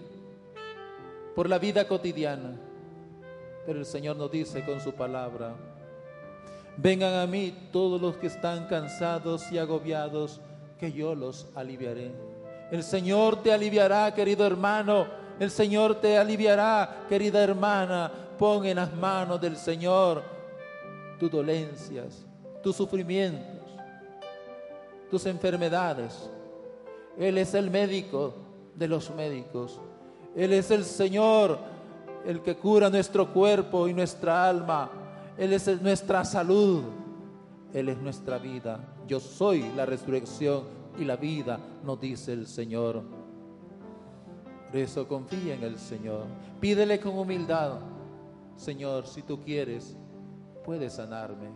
por 1.35 1.49
la 1.49 1.59
vida 1.59 1.87
cotidiana. 1.87 2.57
Pero 3.65 3.79
el 3.79 3.85
Señor 3.85 4.15
nos 4.15 4.31
dice 4.31 4.63
con 4.65 4.79
su 4.79 4.93
palabra, 4.93 5.55
vengan 6.77 7.13
a 7.13 7.27
mí 7.27 7.69
todos 7.71 8.01
los 8.01 8.17
que 8.17 8.27
están 8.27 8.67
cansados 8.67 9.51
y 9.51 9.57
agobiados, 9.57 10.41
que 10.79 10.91
yo 10.91 11.15
los 11.15 11.47
aliviaré. 11.55 12.11
El 12.71 12.83
Señor 12.83 13.43
te 13.43 13.53
aliviará, 13.53 14.13
querido 14.13 14.45
hermano. 14.45 15.05
El 15.39 15.51
Señor 15.51 15.95
te 15.95 16.17
aliviará, 16.17 17.05
querida 17.07 17.43
hermana. 17.43 18.11
Pon 18.37 18.65
en 18.65 18.77
las 18.77 18.93
manos 18.93 19.39
del 19.39 19.55
Señor 19.55 20.23
tus 21.19 21.31
dolencias, 21.31 22.25
tus 22.61 22.75
sufrimientos, 22.75 23.63
tus 25.09 25.25
enfermedades. 25.25 26.29
Él 27.17 27.37
es 27.37 27.53
el 27.53 27.71
médico 27.71 28.33
de 28.75 28.87
los 28.87 29.09
médicos. 29.15 29.79
Él 30.35 30.53
es 30.53 30.69
el 30.71 30.83
Señor, 30.83 31.57
el 32.25 32.41
que 32.41 32.55
cura 32.55 32.89
nuestro 32.89 33.31
cuerpo 33.31 33.87
y 33.87 33.93
nuestra 33.93 34.49
alma. 34.49 34.89
Él 35.37 35.53
es 35.53 35.81
nuestra 35.81 36.25
salud. 36.25 36.83
Él 37.73 37.89
es 37.89 37.97
nuestra 37.97 38.37
vida. 38.37 38.79
Yo 39.07 39.19
soy 39.19 39.71
la 39.75 39.85
resurrección 39.85 40.63
y 40.97 41.05
la 41.05 41.15
vida, 41.15 41.59
nos 41.83 41.99
dice 41.99 42.33
el 42.33 42.47
Señor. 42.47 43.03
Por 44.67 44.79
eso 44.79 45.07
confía 45.07 45.55
en 45.55 45.63
el 45.63 45.77
Señor. 45.77 46.25
Pídele 46.59 46.99
con 46.99 47.17
humildad. 47.17 47.79
Señor, 48.55 49.07
si 49.07 49.21
tú 49.21 49.41
quieres, 49.41 49.95
puedes 50.63 50.93
sanarme. 50.93 51.49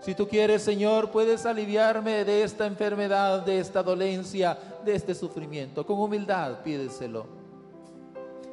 Si 0.00 0.14
tú 0.16 0.26
quieres, 0.26 0.62
Señor, 0.62 1.10
puedes 1.10 1.46
aliviarme 1.46 2.24
de 2.24 2.42
esta 2.42 2.66
enfermedad, 2.66 3.42
de 3.44 3.60
esta 3.60 3.82
dolencia, 3.82 4.58
de 4.84 4.96
este 4.96 5.14
sufrimiento. 5.14 5.86
Con 5.86 6.00
humildad 6.00 6.62
pídeselo. 6.62 7.26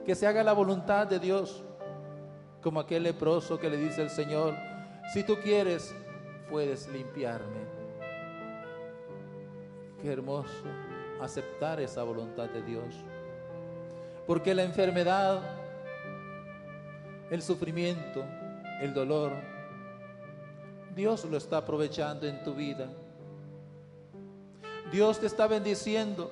Que 0.06 0.14
se 0.14 0.28
haga 0.28 0.44
la 0.44 0.54
voluntad 0.54 1.08
de 1.08 1.20
Dios, 1.20 1.64
como 2.62 2.80
aquel 2.80 3.04
leproso 3.04 3.58
que 3.58 3.70
le 3.70 3.78
dice 3.78 4.02
al 4.04 4.10
Señor, 4.10 4.56
si 5.12 5.24
tú 5.24 5.38
quieres, 5.42 5.96
puedes 6.50 6.88
limpiarme. 6.90 7.62
Qué 10.02 10.12
hermoso 10.12 10.66
aceptar 11.20 11.80
esa 11.80 12.04
voluntad 12.04 12.48
de 12.50 12.62
Dios. 12.62 12.94
Porque 14.28 14.54
la 14.54 14.64
enfermedad, 14.64 15.42
el 17.30 17.42
sufrimiento, 17.42 18.24
el 18.82 18.94
dolor, 18.94 19.34
Dios 20.96 21.26
lo 21.26 21.38
está 21.38 21.58
aprovechando 21.58 22.28
en 22.28 22.44
tu 22.44 22.54
vida. 22.54 22.90
Dios 24.92 25.20
te 25.20 25.28
está 25.28 25.48
bendiciendo, 25.48 26.32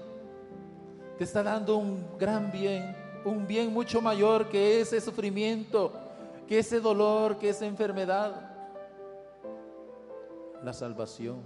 te 1.17 1.23
está 1.23 1.43
dando 1.43 1.77
un 1.77 2.17
gran 2.17 2.51
bien, 2.51 2.95
un 3.23 3.45
bien 3.45 3.71
mucho 3.71 4.01
mayor 4.01 4.49
que 4.49 4.81
ese 4.81 4.99
sufrimiento, 4.99 5.93
que 6.47 6.59
ese 6.59 6.79
dolor, 6.79 7.37
que 7.37 7.49
esa 7.49 7.65
enfermedad. 7.65 8.51
La 10.63 10.73
salvación. 10.73 11.41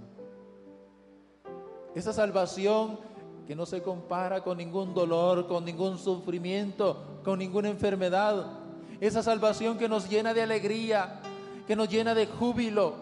Esa 1.94 2.12
salvación 2.12 2.98
que 3.46 3.54
no 3.54 3.66
se 3.66 3.82
compara 3.82 4.42
con 4.42 4.56
ningún 4.56 4.94
dolor, 4.94 5.46
con 5.46 5.64
ningún 5.64 5.98
sufrimiento, 5.98 7.20
con 7.22 7.38
ninguna 7.38 7.68
enfermedad. 7.68 8.61
Esa 9.02 9.20
salvación 9.20 9.78
que 9.78 9.88
nos 9.88 10.08
llena 10.08 10.32
de 10.32 10.42
alegría, 10.42 11.20
que 11.66 11.74
nos 11.74 11.88
llena 11.88 12.14
de 12.14 12.24
júbilo. 12.24 12.94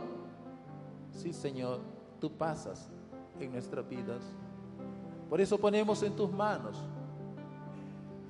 Sí, 1.12 1.34
Señor, 1.34 1.80
tú 2.18 2.32
pasas 2.32 2.88
en 3.38 3.53
nuestras 3.53 3.86
vidas. 3.86 4.22
Por 5.28 5.42
eso 5.42 5.59
ponemos 5.59 6.03
en 6.03 6.16
tus 6.16 6.32
manos 6.32 6.78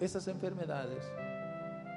esas 0.00 0.26
enfermedades, 0.26 1.04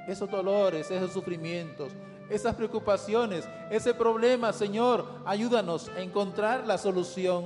esos 0.08 0.30
dolores, 0.30 0.92
esos 0.92 1.12
sufrimientos, 1.12 1.92
esas 2.30 2.54
preocupaciones, 2.54 3.50
ese 3.72 3.96
problema, 3.96 4.54
Señor. 4.54 5.08
Ayúdanos 5.26 5.90
a 5.98 6.02
encontrar 6.02 6.68
la 6.68 6.78
solución. 6.78 7.46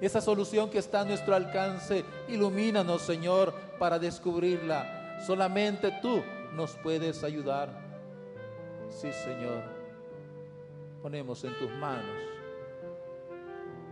Esa 0.00 0.20
solución 0.20 0.70
que 0.70 0.78
está 0.78 1.00
a 1.00 1.04
nuestro 1.04 1.34
alcance, 1.34 2.04
ilumínanos, 2.28 3.02
Señor, 3.02 3.52
para 3.76 3.98
descubrirla. 3.98 5.18
Solamente 5.26 5.90
tú 6.00 6.22
nos 6.56 6.74
puedes 6.76 7.22
ayudar. 7.22 7.68
Sí, 8.88 9.12
Señor. 9.12 9.62
Ponemos 11.02 11.44
en 11.44 11.56
tus 11.58 11.70
manos 11.72 12.16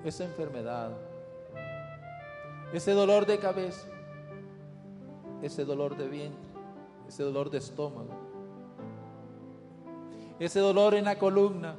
esa 0.04 0.24
enfermedad, 0.24 0.90
ese 2.72 2.92
dolor 2.92 3.24
de 3.24 3.38
cabeza, 3.38 3.86
ese 5.40 5.64
dolor 5.64 5.96
de 5.96 6.08
vientre, 6.08 6.50
ese 7.08 7.22
dolor 7.22 7.50
de 7.50 7.58
estómago, 7.58 8.10
ese 10.38 10.60
dolor 10.60 10.94
en 10.94 11.04
la 11.04 11.18
columna, 11.18 11.76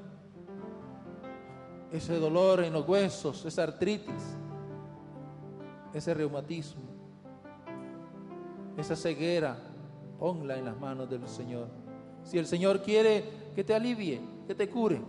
ese 1.92 2.18
dolor 2.18 2.64
en 2.64 2.74
los 2.74 2.88
huesos, 2.88 3.46
esa 3.46 3.64
artritis, 3.64 4.38
ese 5.94 6.14
reumatismo, 6.14 6.84
esa 8.78 8.96
ceguera, 8.96 9.75
ponla 10.20 10.58
en 10.58 10.66
las 10.66 10.80
manos 10.80 11.10
del 11.10 11.28
Señor. 11.28 11.68
Si 12.24 12.38
el 12.38 12.48
Señor 12.48 12.82
quiere 12.82 13.24
que 13.56 13.64
te 13.64 13.74
alivie, 13.74 14.20
que 14.48 14.56
te 14.56 14.70
cure, 14.70 15.02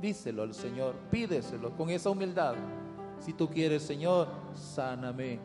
díselo 0.00 0.42
al 0.42 0.54
Señor, 0.54 0.94
pídeselo 1.10 1.74
con 1.76 1.90
esa 1.90 2.10
humildad. 2.10 2.54
Si 3.18 3.32
tú 3.32 3.48
quieres, 3.48 3.82
Señor, 3.82 4.28
sáname. 4.54 5.38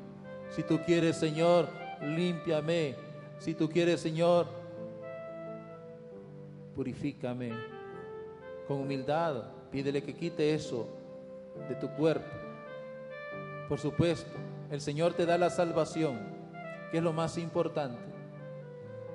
Si 0.49 0.63
tú 0.63 0.79
quieres, 0.85 1.17
Señor, 1.17 1.67
límpiame. 2.01 2.95
Si 3.37 3.53
tú 3.53 3.69
quieres, 3.69 4.01
Señor, 4.01 4.47
purifícame. 6.75 7.51
Con 8.67 8.81
humildad, 8.81 9.43
pídele 9.71 10.03
que 10.03 10.13
quite 10.13 10.53
eso 10.53 10.89
de 11.69 11.75
tu 11.75 11.89
cuerpo. 11.95 12.27
Por 13.69 13.79
supuesto, 13.79 14.31
el 14.71 14.81
Señor 14.81 15.13
te 15.13 15.25
da 15.25 15.37
la 15.37 15.49
salvación, 15.49 16.19
que 16.91 16.97
es 16.97 17.03
lo 17.03 17.13
más 17.13 17.37
importante. 17.37 18.08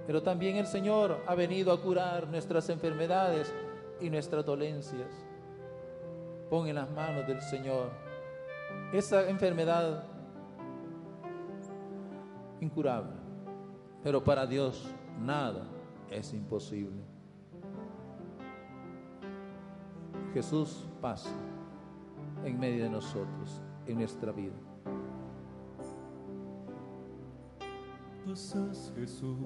Pero 0.07 0.23
también 0.23 0.57
el 0.57 0.67
Señor 0.67 1.23
ha 1.27 1.35
venido 1.35 1.73
a 1.73 1.81
curar 1.81 2.29
nuestras 2.29 2.69
enfermedades 2.69 3.53
y 4.01 4.11
nuestras 4.11 4.45
dolencias. 4.45 5.09
Pon 6.51 6.69
en 6.69 6.75
las 6.75 6.91
manos 6.91 7.27
del 7.27 7.41
Señor 7.41 7.91
esa 8.93 9.29
enfermedad 9.29 10.05
incurable. 12.61 13.13
Pero 14.03 14.23
para 14.23 14.47
Dios 14.47 14.95
nada 15.19 15.67
es 16.11 16.33
imposible. 16.35 17.03
Jesús 20.33 20.87
pasa 21.01 21.31
en 22.45 22.59
medio 22.59 22.85
de 22.85 22.91
nosotros, 22.91 23.63
en 23.87 23.99
nuestra 23.99 24.33
vida. 24.33 24.55
Pasas 28.27 28.93
Jesús 28.97 29.39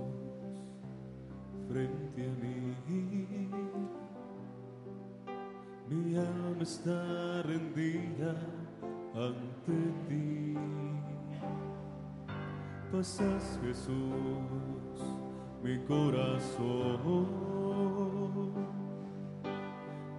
frente 1.69 2.23
a 2.25 2.31
mí. 2.43 2.77
Mi 5.89 6.17
alma 6.17 6.63
está 6.63 7.43
rendida 7.43 8.35
ante 9.15 9.77
ti. 10.09 10.57
Pasas 12.91 13.59
Jesús, 13.63 14.99
mi 15.63 15.79
corazón 15.85 17.27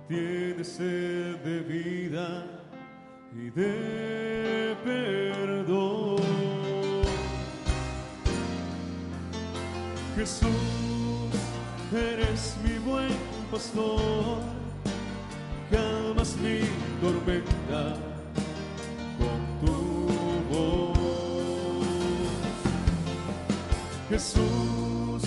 tiene 0.07 0.63
sed 0.63 1.37
de 1.43 1.59
vida 1.61 2.45
y 3.33 3.49
de 3.51 4.75
perdón. 4.83 6.19
Jesús, 10.15 10.78
eres 11.93 12.55
mi 12.63 12.77
buen 12.79 13.09
pastor, 13.51 14.39
calmas 15.71 16.35
mi 16.37 16.59
tormenta 17.01 17.95
con 19.17 19.39
tu 19.65 19.77
voz. 20.51 20.97
Jesús, 24.09 25.23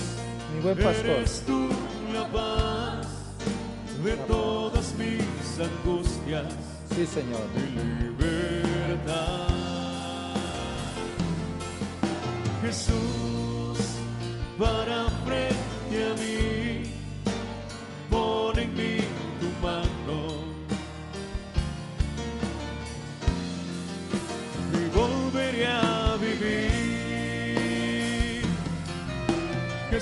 Mi 0.54 0.60
buen 0.62 0.76
pastor. 0.78 1.06
eres 1.06 1.42
tú 1.46 1.68
la 2.12 2.26
paz 2.28 3.06
de 4.04 4.12
todas 4.28 4.94
mis 4.98 5.22
angustias 5.60 6.44
Sí, 6.94 7.06
Señor. 7.06 7.40
y 7.56 8.02
libertad. 8.02 9.48
Jesús, 12.62 13.78
para 14.58 15.06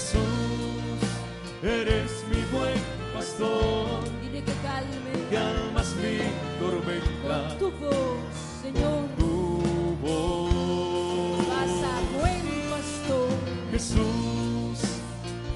Jesús, 0.00 1.00
eres 1.62 2.24
mi 2.30 2.40
buen 2.56 2.80
pastor, 3.12 4.00
Dile 4.22 4.42
que 4.42 4.52
calme 4.62 5.12
calmas 5.30 5.94
mi 5.96 6.18
tormenta. 6.58 7.48
con 7.50 7.58
tu 7.58 7.70
voz, 7.72 8.16
Señor. 8.62 9.04
tu 9.18 9.98
voz. 10.00 11.44
Pasa, 11.48 11.92
buen 12.18 12.46
pastor 12.70 13.28
Jesús, 13.72 14.78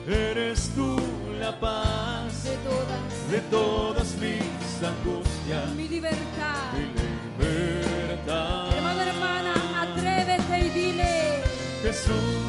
eres 0.06 0.70
tú 0.74 0.96
la 1.40 1.58
paz 1.58 2.44
de 2.44 2.56
todas 2.68 3.30
de 3.30 3.40
todas 3.50 4.14
mis 4.16 4.82
angustias 4.84 5.70
mi 5.74 5.88
libertad. 5.88 6.68
y 6.76 7.40
libertad. 7.40 8.76
Hermano, 8.76 9.00
hermana, 9.00 9.54
Jesús, 11.84 12.43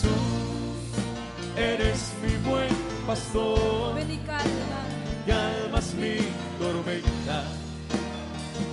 Jesús, 0.00 1.56
eres 1.56 2.12
mi 2.22 2.48
buen 2.48 2.68
pastor. 3.06 3.94
ven 3.94 4.10
y 4.12 4.18
calma, 4.18 4.80
calmas 5.26 5.94
mi 5.94 6.18
tormenta 6.58 7.44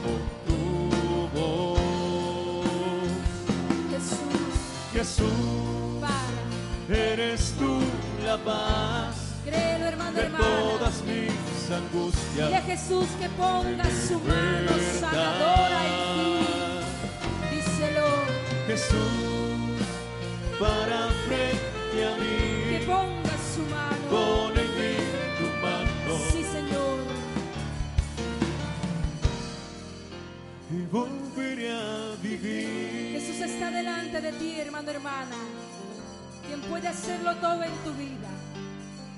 con 0.04 0.20
tu 0.46 1.40
voz. 1.40 2.60
Jesús, 3.92 4.54
Jesús, 4.94 6.02
para, 6.02 6.96
eres 6.96 7.54
tú 7.58 7.80
la 8.24 8.38
paz 8.38 9.16
créelo 9.46 9.86
hermano, 9.86 10.12
de 10.12 10.26
hermana. 10.26 10.46
todas 10.46 11.04
mis 11.04 11.46
Dile 11.66 11.76
a 11.76 11.78
angustias. 11.78 12.66
Jesús 12.66 13.08
que 13.20 13.30
ponga 13.30 13.86
su 14.08 14.20
mano 14.20 14.72
sanadora 15.00 15.80
en 15.88 15.94
ti. 17.50 17.56
Díselo, 17.56 18.08
Jesús, 18.68 19.55
para 20.60 21.08
frente 21.28 22.06
a 22.06 22.16
que 22.18 22.80
mí, 22.80 22.86
ponga 22.86 23.36
su 23.54 23.62
mano. 23.70 24.10
pon 24.10 24.58
en 24.58 24.72
mí 24.80 24.96
tu 25.38 25.48
mano 25.66 26.32
Sí, 26.32 26.44
Señor. 26.44 27.00
y 30.72 30.86
volveré 30.92 31.72
a 31.72 32.16
vivir. 32.22 33.20
Jesús 33.20 33.42
está 33.42 33.72
delante 33.72 34.22
de 34.22 34.32
ti, 34.34 34.60
hermano, 34.60 34.92
hermana. 34.92 35.36
Quien 36.48 36.62
puede 36.62 36.88
hacerlo 36.88 37.36
todo 37.38 37.64
en 37.64 37.74
tu 37.84 37.92
vida. 37.94 38.30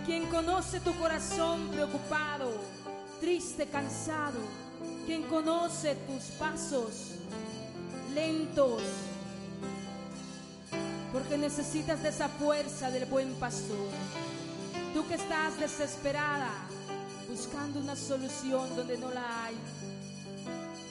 Quien 0.06 0.26
conoce 0.28 0.80
tu 0.80 0.94
corazón 0.96 1.68
preocupado, 1.70 2.50
triste, 3.20 3.66
cansado. 3.68 4.40
Quien 5.06 5.24
conoce 5.24 5.96
tus 5.96 6.24
pasos 6.38 7.16
lentos. 8.14 8.82
Porque 11.12 11.38
necesitas 11.38 12.04
de 12.04 12.10
esa 12.10 12.28
fuerza 12.28 12.92
del 12.92 13.06
buen 13.06 13.34
pastor. 13.36 13.90
Tú 14.94 15.08
que 15.08 15.16
estás 15.16 15.60
desesperada, 15.60 16.52
buscando 17.30 17.80
una 17.80 17.96
solución 17.96 18.76
donde 18.76 18.98
no 18.98 19.12
la 19.12 19.46
hay. 19.46 19.56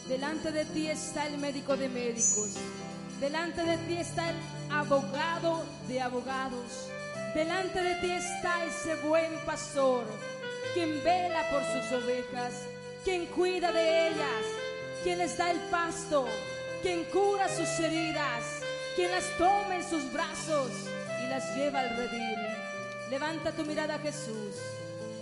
Delante 0.09 0.53
de 0.53 0.65
ti 0.67 0.89
está 0.89 1.27
el 1.27 1.39
médico 1.39 1.77
de 1.77 1.89
médicos. 1.89 2.55
Delante 3.21 3.65
de 3.65 3.79
ti 3.79 3.97
está 3.97 4.31
el 4.31 4.37
abogado 4.71 5.65
de 5.89 6.01
abogados. 6.01 6.89
Delante 7.35 7.83
de 7.83 7.95
ti 7.97 8.11
está 8.13 8.65
ese 8.65 8.95
buen 9.07 9.33
pastor, 9.45 10.07
quien 10.75 11.03
vela 11.03 11.43
por 11.51 11.63
sus 11.65 12.03
ovejas, 12.03 12.55
quien 13.05 13.27
cuida 13.27 13.73
de 13.73 14.09
ellas, 14.09 14.45
quien 15.03 15.19
les 15.19 15.37
da 15.37 15.51
el 15.51 15.59
pasto, 15.71 16.27
quien 16.83 17.05
cura 17.05 17.49
sus 17.49 17.69
heridas, 17.81 18.56
quien 18.97 19.11
las 19.11 19.25
toma 19.37 19.77
en 19.77 19.89
sus 19.89 20.11
brazos 20.13 20.71
y 21.23 21.29
las 21.29 21.55
lleva 21.55 21.81
al 21.81 21.97
redil. 21.97 22.39
Levanta 23.11 23.53
tu 23.53 23.65
mirada 23.65 23.97
a 23.97 23.99
Jesús 23.99 24.57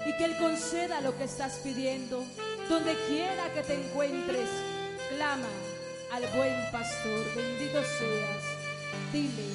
y 0.07 0.16
que 0.16 0.25
Él 0.25 0.37
conceda 0.39 1.01
lo 1.01 1.16
que 1.18 1.25
estás 1.25 1.61
pidiendo. 1.62 2.25
Donde 2.68 2.95
quiera 3.09 3.53
que 3.53 3.62
te 3.62 3.75
encuentres, 3.75 4.49
clama 5.11 5.49
al 6.12 6.22
buen 6.35 6.55
pastor. 6.72 7.27
Bendito 7.37 7.83
seas. 7.83 8.45
Dile, 9.12 9.49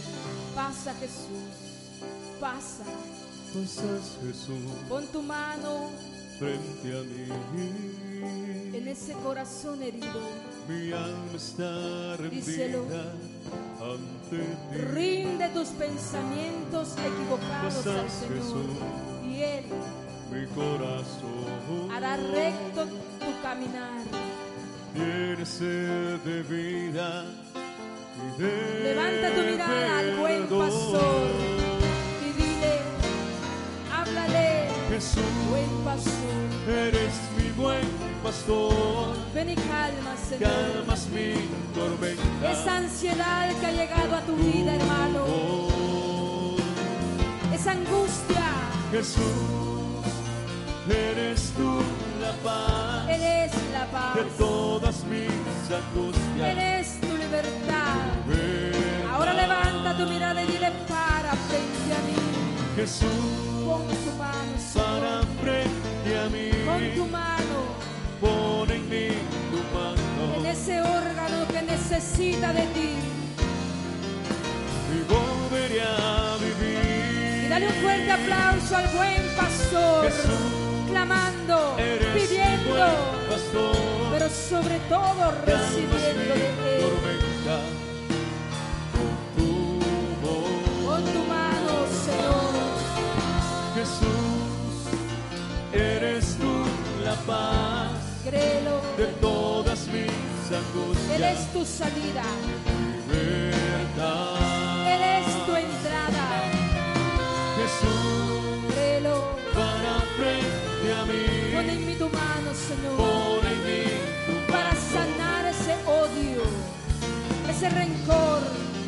pasa 0.53 0.93
Jesús, 0.99 2.39
pasa. 2.39 2.83
Pasas 3.49 4.17
Jesús 4.21 4.61
Pon 4.87 5.07
tu 5.07 5.23
mano 5.23 5.89
frente 6.37 6.95
a 6.95 7.01
mí. 7.01 8.08
En 8.23 8.87
ese 8.87 9.13
corazón 9.13 9.81
herido. 9.81 10.19
Mi 10.67 10.91
alma 10.91 11.35
está 11.35 12.17
Díselo. 12.29 12.83
ante 13.81 14.37
ti. 14.37 14.77
Rinde 14.93 15.49
tus 15.49 15.69
pensamientos 15.69 16.95
equivocados 16.97 17.87
al 17.87 18.09
Señor. 18.09 18.35
Jesús. 18.35 18.77
Y 19.27 19.41
Él 19.41 19.65
Mi 20.31 20.45
corazón 20.47 21.91
hará 21.91 22.17
recto 22.17 22.85
tu 22.85 23.41
caminar. 23.41 24.01
tiene 24.93 25.45
sed 25.45 26.19
de 26.25 26.43
vida 26.43 27.25
y 28.37 28.41
de 28.41 28.83
Levanta 28.83 29.33
tu 29.33 29.41
mirada 29.41 29.99
al 29.99 30.15
buen 30.17 30.47
pastor 30.47 31.29
y 32.27 32.41
dile, 32.41 32.73
háblale, 33.91 34.67
Jesús, 34.89 35.23
buen 35.49 35.69
pastor. 35.83 36.69
eres 36.69 37.13
mi 37.37 37.38
buen 37.59 37.87
pastor. 38.23 39.15
Ven 39.33 39.49
y 39.49 39.55
calma, 39.55 40.15
Señor. 40.27 40.49
Calmas 40.49 41.07
mi 41.09 41.33
tormenta. 41.75 42.51
Esa 42.51 42.77
ansiedad 42.77 43.49
que 43.59 43.65
ha 43.65 43.71
llegado 43.71 44.15
a 44.15 44.21
tu 44.21 44.35
vida, 44.35 44.75
hermano. 44.75 45.25
Esa 47.53 47.71
angustia. 47.71 48.45
Jesús, 48.91 49.21
eres 50.89 51.51
tú 51.55 51.79
la 52.19 52.31
paz 52.43 53.07
Él 53.09 53.21
es 53.21 53.51
la 53.71 53.85
paz. 53.91 54.15
de 54.15 54.23
todas 54.37 55.03
mis 55.03 55.29
angustias. 55.79 56.49
Él 56.51 56.57
es 56.57 57.01
tu 57.01 57.07
libertad. 57.17 57.95
Ven 58.27 59.07
Ahora 59.13 59.33
levanta 59.33 59.97
tu 59.97 60.05
mirada 60.11 60.41
y 60.43 60.47
dile, 60.47 60.71
para 60.87 61.33
frente 61.47 61.89
a 61.93 62.01
mí. 62.07 62.15
Jesús, 62.75 63.09
Pon 63.65 63.87
tu 63.87 64.11
mano, 64.17 64.53
para 64.73 65.21
frente 65.41 66.17
a 66.17 66.29
mí. 66.29 66.49
Pon 66.65 66.95
tu 66.95 67.05
mano 67.11 67.38
Pon 68.21 68.69
en 68.69 68.89
mí 68.89 69.07
tu 69.51 69.57
en 69.57 69.73
mano 69.73 70.49
ese 70.49 70.81
órgano 70.81 71.47
que 71.51 71.61
necesita 71.61 72.51
de 72.53 72.63
ti. 72.75 72.89
y 74.91 74.99
volveré 75.13 75.81
a 75.81 76.35
vivir. 76.39 77.45
Y 77.45 77.47
dale 77.47 77.67
un 77.67 77.73
fuerte 77.75 78.11
aplauso 78.11 78.75
al 78.75 78.87
buen 78.87 79.21
pastor, 79.37 80.05
Jesús, 80.05 80.89
clamando, 80.89 81.77
pidiendo, 82.13 82.75
pastor. 83.29 83.75
pero 84.11 84.29
sobre 84.29 84.79
todo 84.89 85.31
recibiendo 85.45 86.33
de 86.35 86.47
él. 86.49 86.81
tormenta 86.81 87.57
con 88.93 89.11
tu 89.37 89.79
voz. 90.23 91.03
Tu 91.13 91.23
mano, 91.23 91.73
Señor, 92.05 92.51
Jesús, 93.75 94.73
eres 95.71 96.35
tú 96.37 96.53
la 97.05 97.15
paz 97.27 97.78
créelo. 98.29 98.81
de 98.97 99.05
todas 99.21 99.87
mis 99.87 100.11
Él 100.11 100.57
angustias. 100.61 101.39
es 101.39 101.53
tu 101.53 101.65
salida, 101.65 102.23
Libertad. 103.07 104.87
Él 104.93 105.01
es 105.01 105.45
tu 105.45 105.55
entrada. 105.55 106.25
Jesús, 107.57 108.73
Créelo. 108.73 109.15
para 109.53 109.93
frente 110.17 110.93
a 110.93 111.01
Pon 111.05 111.65
mí. 111.65 111.71
en 111.73 111.85
mí 111.87 111.95
tu 111.95 112.05
mano, 112.09 112.49
Señor, 112.53 112.95
Pon 112.97 113.47
en 113.51 113.59
mí 113.65 113.83
tu 114.27 114.51
para 114.51 114.71
sanar 114.75 115.45
ese 115.45 115.73
odio, 115.85 116.43
ese 117.49 117.69
rencor, 117.69 118.41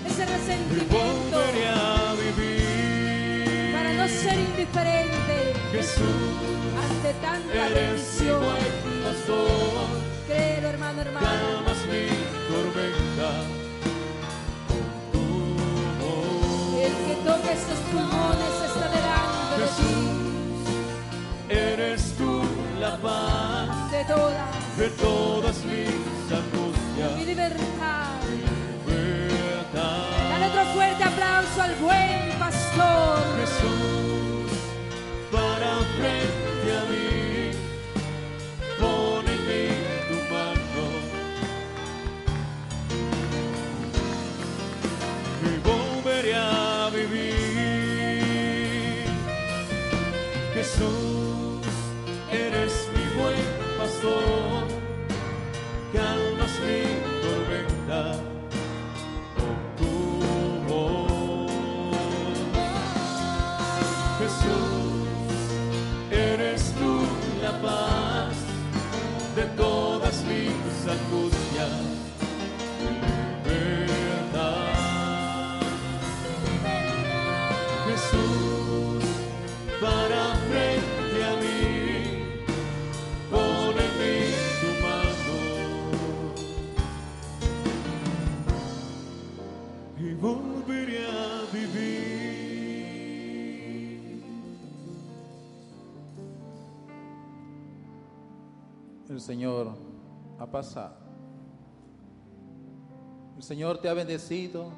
ese 0.08 0.26
resentimiento, 0.26 1.38
a 1.38 2.14
vivir. 2.16 3.74
para 3.74 3.94
no 3.94 4.08
ser 4.08 4.40
indiferente 4.40 5.54
Jesús, 5.72 6.22
ante 6.86 7.14
tanta 7.22 7.68
bendición 7.74 8.42
ti. 9.14 9.18
pastor. 9.18 9.88
Créelo, 10.28 10.68
hermano, 10.70 11.02
hermano. 11.02 11.26
calmas 11.28 11.80
mi 11.92 12.08
tormenta 12.50 13.30
con 14.68 14.86
tu 15.12 15.26
voz. 16.00 16.86
El 16.86 16.94
que 17.06 17.16
toca 17.26 17.50
estos 17.52 17.80
pulmones 17.92 18.56
está 18.70 18.88
delante 18.98 19.54
de 19.58 19.68
Jesús, 19.68 20.60
eres 21.50 22.02
tú 22.18 22.32
la 22.80 22.94
paz 22.98 23.92
ti, 23.92 23.98
de 23.98 24.04
todas 24.06 24.78
de 24.78 24.90
todas 24.90 25.58
mis 25.66 25.90
mi 25.90 26.36
angustias. 26.40 27.26
libertad. 27.26 28.20
Libertad. 28.88 30.06
Dale 30.32 30.46
otro 30.48 30.64
fuerte 30.74 31.04
aplauso 31.04 31.62
al 31.62 31.76
buen 31.76 32.40
pastor. 32.40 33.20
Jesús, 33.42 34.52
para 35.32 35.72
frente 35.98 36.31
para 79.82 80.36
frente 80.48 81.24
a 81.26 81.36
mí, 81.42 82.38
pon 83.32 83.76
en 83.80 83.92
mí 84.00 84.16
tu 84.62 84.70
mano 84.86 85.36
y 89.98 90.14
volveré 90.14 91.00
a 91.08 91.42
vivir. 91.52 92.22
El 99.10 99.20
Señor 99.20 99.74
ha 100.38 100.46
pasado. 100.46 101.02
El 103.36 103.42
Señor 103.42 103.80
te 103.80 103.90
ha 103.90 103.96
bendecido. 103.96 104.70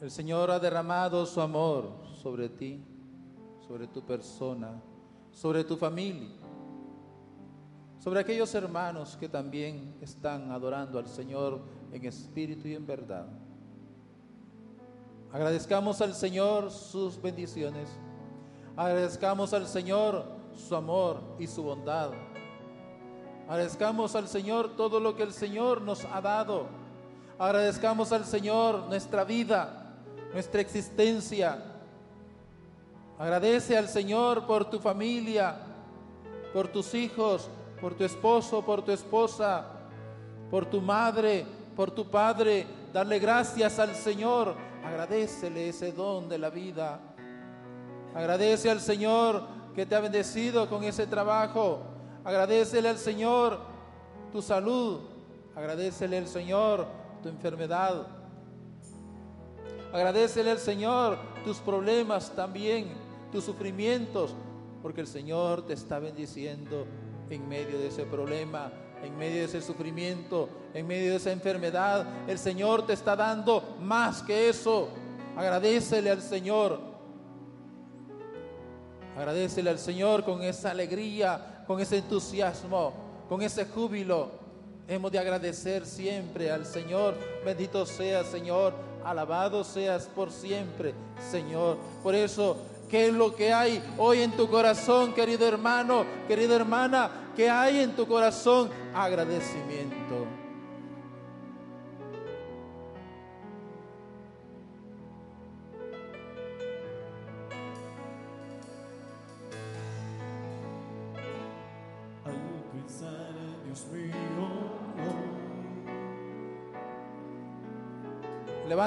El 0.00 0.12
Señor 0.12 0.52
ha 0.52 0.60
derramado 0.60 1.26
su 1.26 1.40
amor 1.40 1.90
sobre 2.22 2.48
ti 2.48 2.93
sobre 3.66 3.86
tu 3.86 4.02
persona, 4.02 4.80
sobre 5.30 5.64
tu 5.64 5.76
familia, 5.76 6.30
sobre 7.98 8.20
aquellos 8.20 8.54
hermanos 8.54 9.16
que 9.18 9.28
también 9.28 9.96
están 10.00 10.50
adorando 10.50 10.98
al 10.98 11.08
Señor 11.08 11.60
en 11.92 12.04
espíritu 12.04 12.68
y 12.68 12.74
en 12.74 12.86
verdad. 12.86 13.26
Agradezcamos 15.32 16.00
al 16.00 16.14
Señor 16.14 16.70
sus 16.70 17.20
bendiciones. 17.20 17.88
Agradezcamos 18.76 19.52
al 19.52 19.66
Señor 19.66 20.24
su 20.54 20.76
amor 20.76 21.20
y 21.38 21.46
su 21.46 21.62
bondad. 21.62 22.10
Agradezcamos 23.48 24.14
al 24.14 24.28
Señor 24.28 24.76
todo 24.76 25.00
lo 25.00 25.16
que 25.16 25.22
el 25.22 25.32
Señor 25.32 25.82
nos 25.82 26.04
ha 26.04 26.20
dado. 26.20 26.66
Agradezcamos 27.38 28.12
al 28.12 28.24
Señor 28.24 28.86
nuestra 28.88 29.24
vida, 29.24 29.96
nuestra 30.32 30.60
existencia. 30.60 31.73
Agradece 33.18 33.76
al 33.76 33.88
Señor 33.88 34.46
por 34.46 34.68
tu 34.68 34.78
familia, 34.80 35.56
por 36.52 36.68
tus 36.68 36.94
hijos, 36.94 37.48
por 37.80 37.94
tu 37.94 38.04
esposo, 38.04 38.64
por 38.64 38.82
tu 38.82 38.92
esposa, 38.92 39.66
por 40.50 40.66
tu 40.66 40.80
madre, 40.80 41.46
por 41.76 41.90
tu 41.90 42.10
padre. 42.10 42.66
Darle 42.92 43.18
gracias 43.18 43.78
al 43.78 43.94
Señor. 43.94 44.54
Agradecele 44.84 45.68
ese 45.68 45.92
don 45.92 46.28
de 46.28 46.38
la 46.38 46.50
vida. 46.50 47.00
Agradece 48.14 48.70
al 48.70 48.80
Señor 48.80 49.42
que 49.74 49.86
te 49.86 49.94
ha 49.94 50.00
bendecido 50.00 50.68
con 50.68 50.84
ese 50.84 51.06
trabajo. 51.06 51.80
Agradecele 52.24 52.88
al 52.88 52.98
Señor 52.98 53.58
tu 54.32 54.42
salud. 54.42 55.00
Agradecele 55.54 56.18
al 56.18 56.26
Señor 56.26 56.86
tu 57.22 57.28
enfermedad. 57.28 58.06
Agradecele 59.92 60.50
al 60.50 60.58
Señor 60.58 61.18
tus 61.44 61.58
problemas 61.58 62.30
también, 62.34 62.92
tus 63.34 63.44
sufrimientos, 63.44 64.32
porque 64.80 65.00
el 65.00 65.08
Señor 65.08 65.66
te 65.66 65.72
está 65.72 65.98
bendiciendo 65.98 66.86
en 67.28 67.48
medio 67.48 67.80
de 67.80 67.88
ese 67.88 68.04
problema, 68.04 68.72
en 69.02 69.18
medio 69.18 69.38
de 69.38 69.44
ese 69.46 69.60
sufrimiento, 69.60 70.48
en 70.72 70.86
medio 70.86 71.10
de 71.10 71.16
esa 71.16 71.32
enfermedad. 71.32 72.06
El 72.28 72.38
Señor 72.38 72.86
te 72.86 72.92
está 72.92 73.16
dando 73.16 73.76
más 73.80 74.22
que 74.22 74.48
eso. 74.48 74.88
Agradecele 75.36 76.10
al 76.10 76.22
Señor. 76.22 76.78
Agradecele 79.16 79.68
al 79.68 79.80
Señor 79.80 80.24
con 80.24 80.40
esa 80.40 80.70
alegría, 80.70 81.64
con 81.66 81.80
ese 81.80 81.98
entusiasmo, 81.98 82.92
con 83.28 83.42
ese 83.42 83.66
júbilo. 83.66 84.30
Hemos 84.86 85.10
de 85.10 85.18
agradecer 85.18 85.86
siempre 85.86 86.52
al 86.52 86.66
Señor. 86.66 87.16
Bendito 87.44 87.84
seas, 87.84 88.26
Señor. 88.26 88.74
Alabado 89.04 89.64
seas 89.64 90.06
por 90.06 90.30
siempre, 90.30 90.94
Señor. 91.30 91.78
Por 92.02 92.14
eso, 92.14 92.56
¿qué 92.88 93.08
es 93.08 93.14
lo 93.14 93.34
que 93.34 93.52
hay 93.52 93.82
hoy 93.98 94.22
en 94.22 94.32
tu 94.32 94.48
corazón, 94.48 95.14
querido 95.14 95.46
hermano, 95.46 96.04
querida 96.28 96.56
hermana? 96.56 97.10
¿Qué 97.36 97.50
hay 97.50 97.80
en 97.80 97.96
tu 97.96 98.06
corazón? 98.06 98.70
Agradecimiento. 98.94 100.23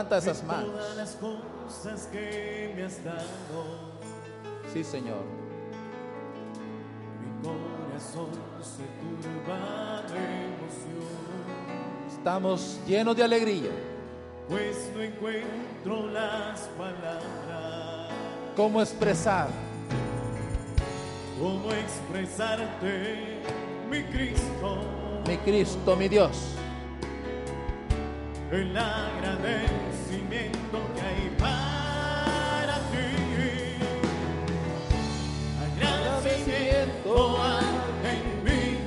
Levanta 0.10 0.18
esas 0.32 0.43
manos. 0.43 0.72
todas 0.72 0.95
las 0.95 1.18
cosas 1.18 2.08
que 2.12 2.72
me 2.76 2.84
has 2.86 3.03
dado, 3.03 3.97
Sí, 4.74 4.84
Señor. 4.84 5.24
mi 7.22 7.47
corazón 7.47 8.30
se 8.62 8.84
turba 9.01 10.01
de 10.08 10.45
emoción, 10.45 12.08
Estamos 12.10 12.80
llenos 12.88 13.16
de 13.18 13.24
alegría. 13.24 13.72
pues 14.47 14.89
no 14.95 15.01
encuentro 15.01 16.08
las 16.12 16.62
palabras. 16.78 18.12
¿Cómo 18.55 18.82
expresar? 18.82 19.49
¿Cómo 21.39 21.70
expresarte, 21.72 23.41
mi 23.89 24.03
Cristo, 24.03 24.78
Mi 25.28 25.38
Cristo, 25.39 25.95
mi 25.97 26.08
Dios. 26.08 26.53
El 28.51 28.77
agradecimiento 28.77 30.79
que 30.95 31.01
hay 31.01 31.35
para 31.37 32.77
ti? 32.91 33.07
Agradecimiento 35.75 37.37
en 38.03 38.43
mi 38.45 38.77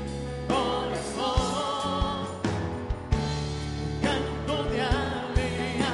corazón, 0.48 2.26
canto 4.02 4.54
de 4.70 4.80
alegría, 4.80 5.90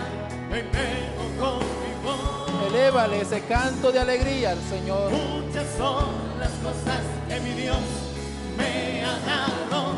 elevo 0.50 1.24
con 1.40 1.58
mi 1.58 1.92
voz. 2.04 2.68
Elévale 2.68 3.16
ese 3.22 3.40
canto 3.42 3.90
de 3.90 3.98
alegría 3.98 4.52
al 4.52 4.62
Señor. 4.62 5.10
Muchas 5.10 5.66
son 5.76 6.06
las 6.38 6.52
cosas 6.62 7.02
que 7.28 7.40
mi 7.40 7.50
Dios 7.60 7.82
me 8.56 9.04
ha 9.04 9.18
dado. 9.26 9.96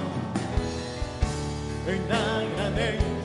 En 1.87 2.11
agradecimiento 2.13 3.18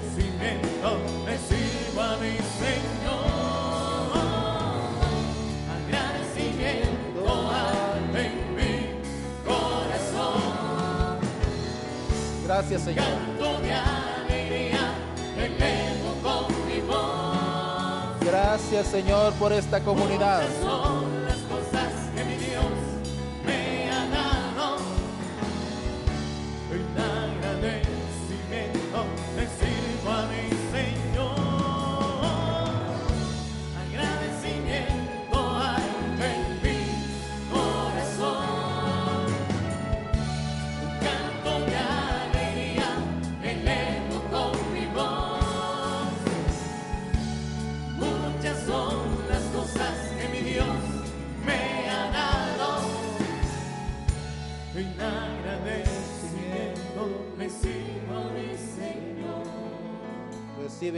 Gracias, 12.54 12.84
Señor. 12.84 13.06
Canto 13.06 13.62
de 13.62 13.74
alegría, 13.74 14.94
elevo 15.38 16.14
con 16.22 16.68
mi 16.68 16.82
voz. 16.82 18.20
Gracias, 18.22 18.88
Señor, 18.88 19.34
por 19.34 19.52
esta 19.52 19.80
comunidad. 19.80 20.44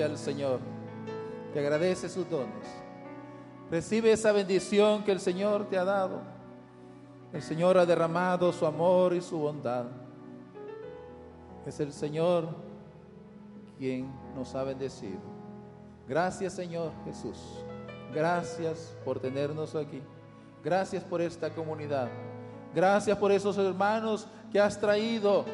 Al 0.04 0.18
Señor. 0.18 0.60
Te 1.54 1.60
agradece 1.60 2.10
sus 2.10 2.30
dones. 2.30 2.66
Recibe 3.72 4.12
esa 4.12 4.32
bendición 4.32 5.04
que 5.04 5.12
el 5.12 5.20
Señor 5.20 5.68
te 5.70 5.78
ha 5.78 5.86
dado. 5.86 6.22
El 7.34 7.42
Señor 7.42 7.78
ha 7.78 7.86
derramado 7.86 8.52
su 8.52 8.66
amor 8.66 9.14
y 9.14 9.22
su 9.22 9.38
bondad. 9.38 9.86
Es 11.66 11.80
el 11.80 11.92
Señor 11.92 12.48
quien 13.78 14.12
nos 14.36 14.54
ha 14.56 14.64
bendecido. 14.64 15.20
Gracias 16.08 16.54
Señor 16.54 16.92
Jesús. 17.06 17.38
Gracias 18.14 18.96
por 19.04 19.20
tenernos 19.20 19.76
aquí. 19.76 20.02
Gracias 20.64 21.04
por 21.04 21.22
esta 21.22 21.50
comunidad. 21.50 22.08
Gracias 22.74 23.18
por 23.18 23.32
esos 23.32 23.58
hermanos 23.58 24.28
que 24.52 24.60
has 24.60 24.80
traído. 24.80 25.46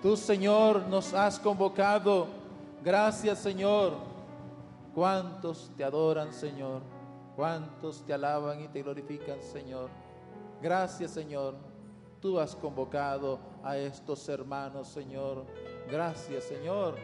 Tú 0.00 0.16
Señor 0.16 0.86
nos 0.88 1.12
has 1.12 1.38
convocado. 1.38 2.37
Gracias 2.84 3.38
Señor. 3.38 3.94
¿Cuántos 4.94 5.70
te 5.76 5.84
adoran 5.84 6.32
Señor? 6.32 6.82
¿Cuántos 7.36 8.04
te 8.04 8.12
alaban 8.12 8.60
y 8.62 8.68
te 8.68 8.82
glorifican 8.82 9.40
Señor? 9.42 9.90
Gracias 10.60 11.12
Señor. 11.12 11.54
Tú 12.20 12.38
has 12.38 12.56
convocado 12.56 13.38
a 13.62 13.76
estos 13.76 14.28
hermanos 14.28 14.88
Señor. 14.88 15.44
Gracias 15.88 16.44
Señor 16.44 16.96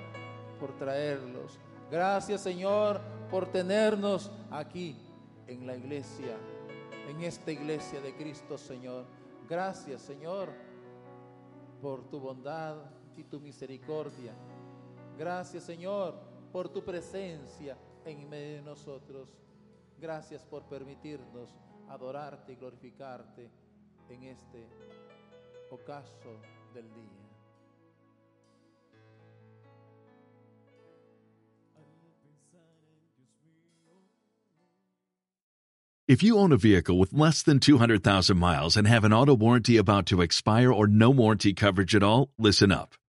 por 0.59 0.77
traerlos 0.77 1.59
Gracias 1.91 2.41
Señor 2.41 3.01
por 3.31 3.47
tenernos 3.47 4.31
aquí 4.51 4.97
en 5.47 5.67
la 5.67 5.77
iglesia, 5.77 6.37
en 7.09 7.21
esta 7.23 7.53
iglesia 7.53 8.01
de 8.01 8.17
Cristo 8.17 8.57
Señor. 8.57 9.05
Gracias 9.49 10.03
Señor 10.03 10.49
por 11.83 12.03
tu 12.09 12.19
bondad 12.19 12.77
y 13.17 13.25
tu 13.25 13.39
misericordia. 13.39 14.33
Gracias 15.19 15.65
Señor 15.65 16.19
por 16.53 16.69
tu 16.69 16.85
presencia 16.85 17.77
en 18.05 18.29
medio 18.29 18.57
de 18.57 18.63
nosotros. 18.63 19.29
Gracias 19.99 20.45
por 20.45 20.69
permitirnos 20.69 21.55
adorarte 21.89 22.53
y 22.53 22.57
glorificarte 22.57 23.51
en 24.09 24.25
este 24.25 24.69
ocaso 25.71 26.41
del 26.75 26.93
día. 26.95 27.25
If 36.07 36.23
you 36.23 36.37
own 36.39 36.53
a 36.53 36.59
vehicle 36.59 36.99
with 36.99 37.15
less 37.15 37.43
than 37.43 37.61
200,000 37.61 38.37
miles 38.37 38.77
and 38.77 38.87
have 38.87 39.05
an 39.05 39.13
auto 39.15 39.33
warranty 39.35 39.79
about 39.79 40.05
to 40.07 40.21
expire 40.21 40.71
or 40.71 40.87
no 40.87 41.09
warranty 41.09 41.55
coverage 41.55 41.95
at 41.95 42.03
all, 42.03 42.31
listen 42.39 42.71
up. 42.71 42.95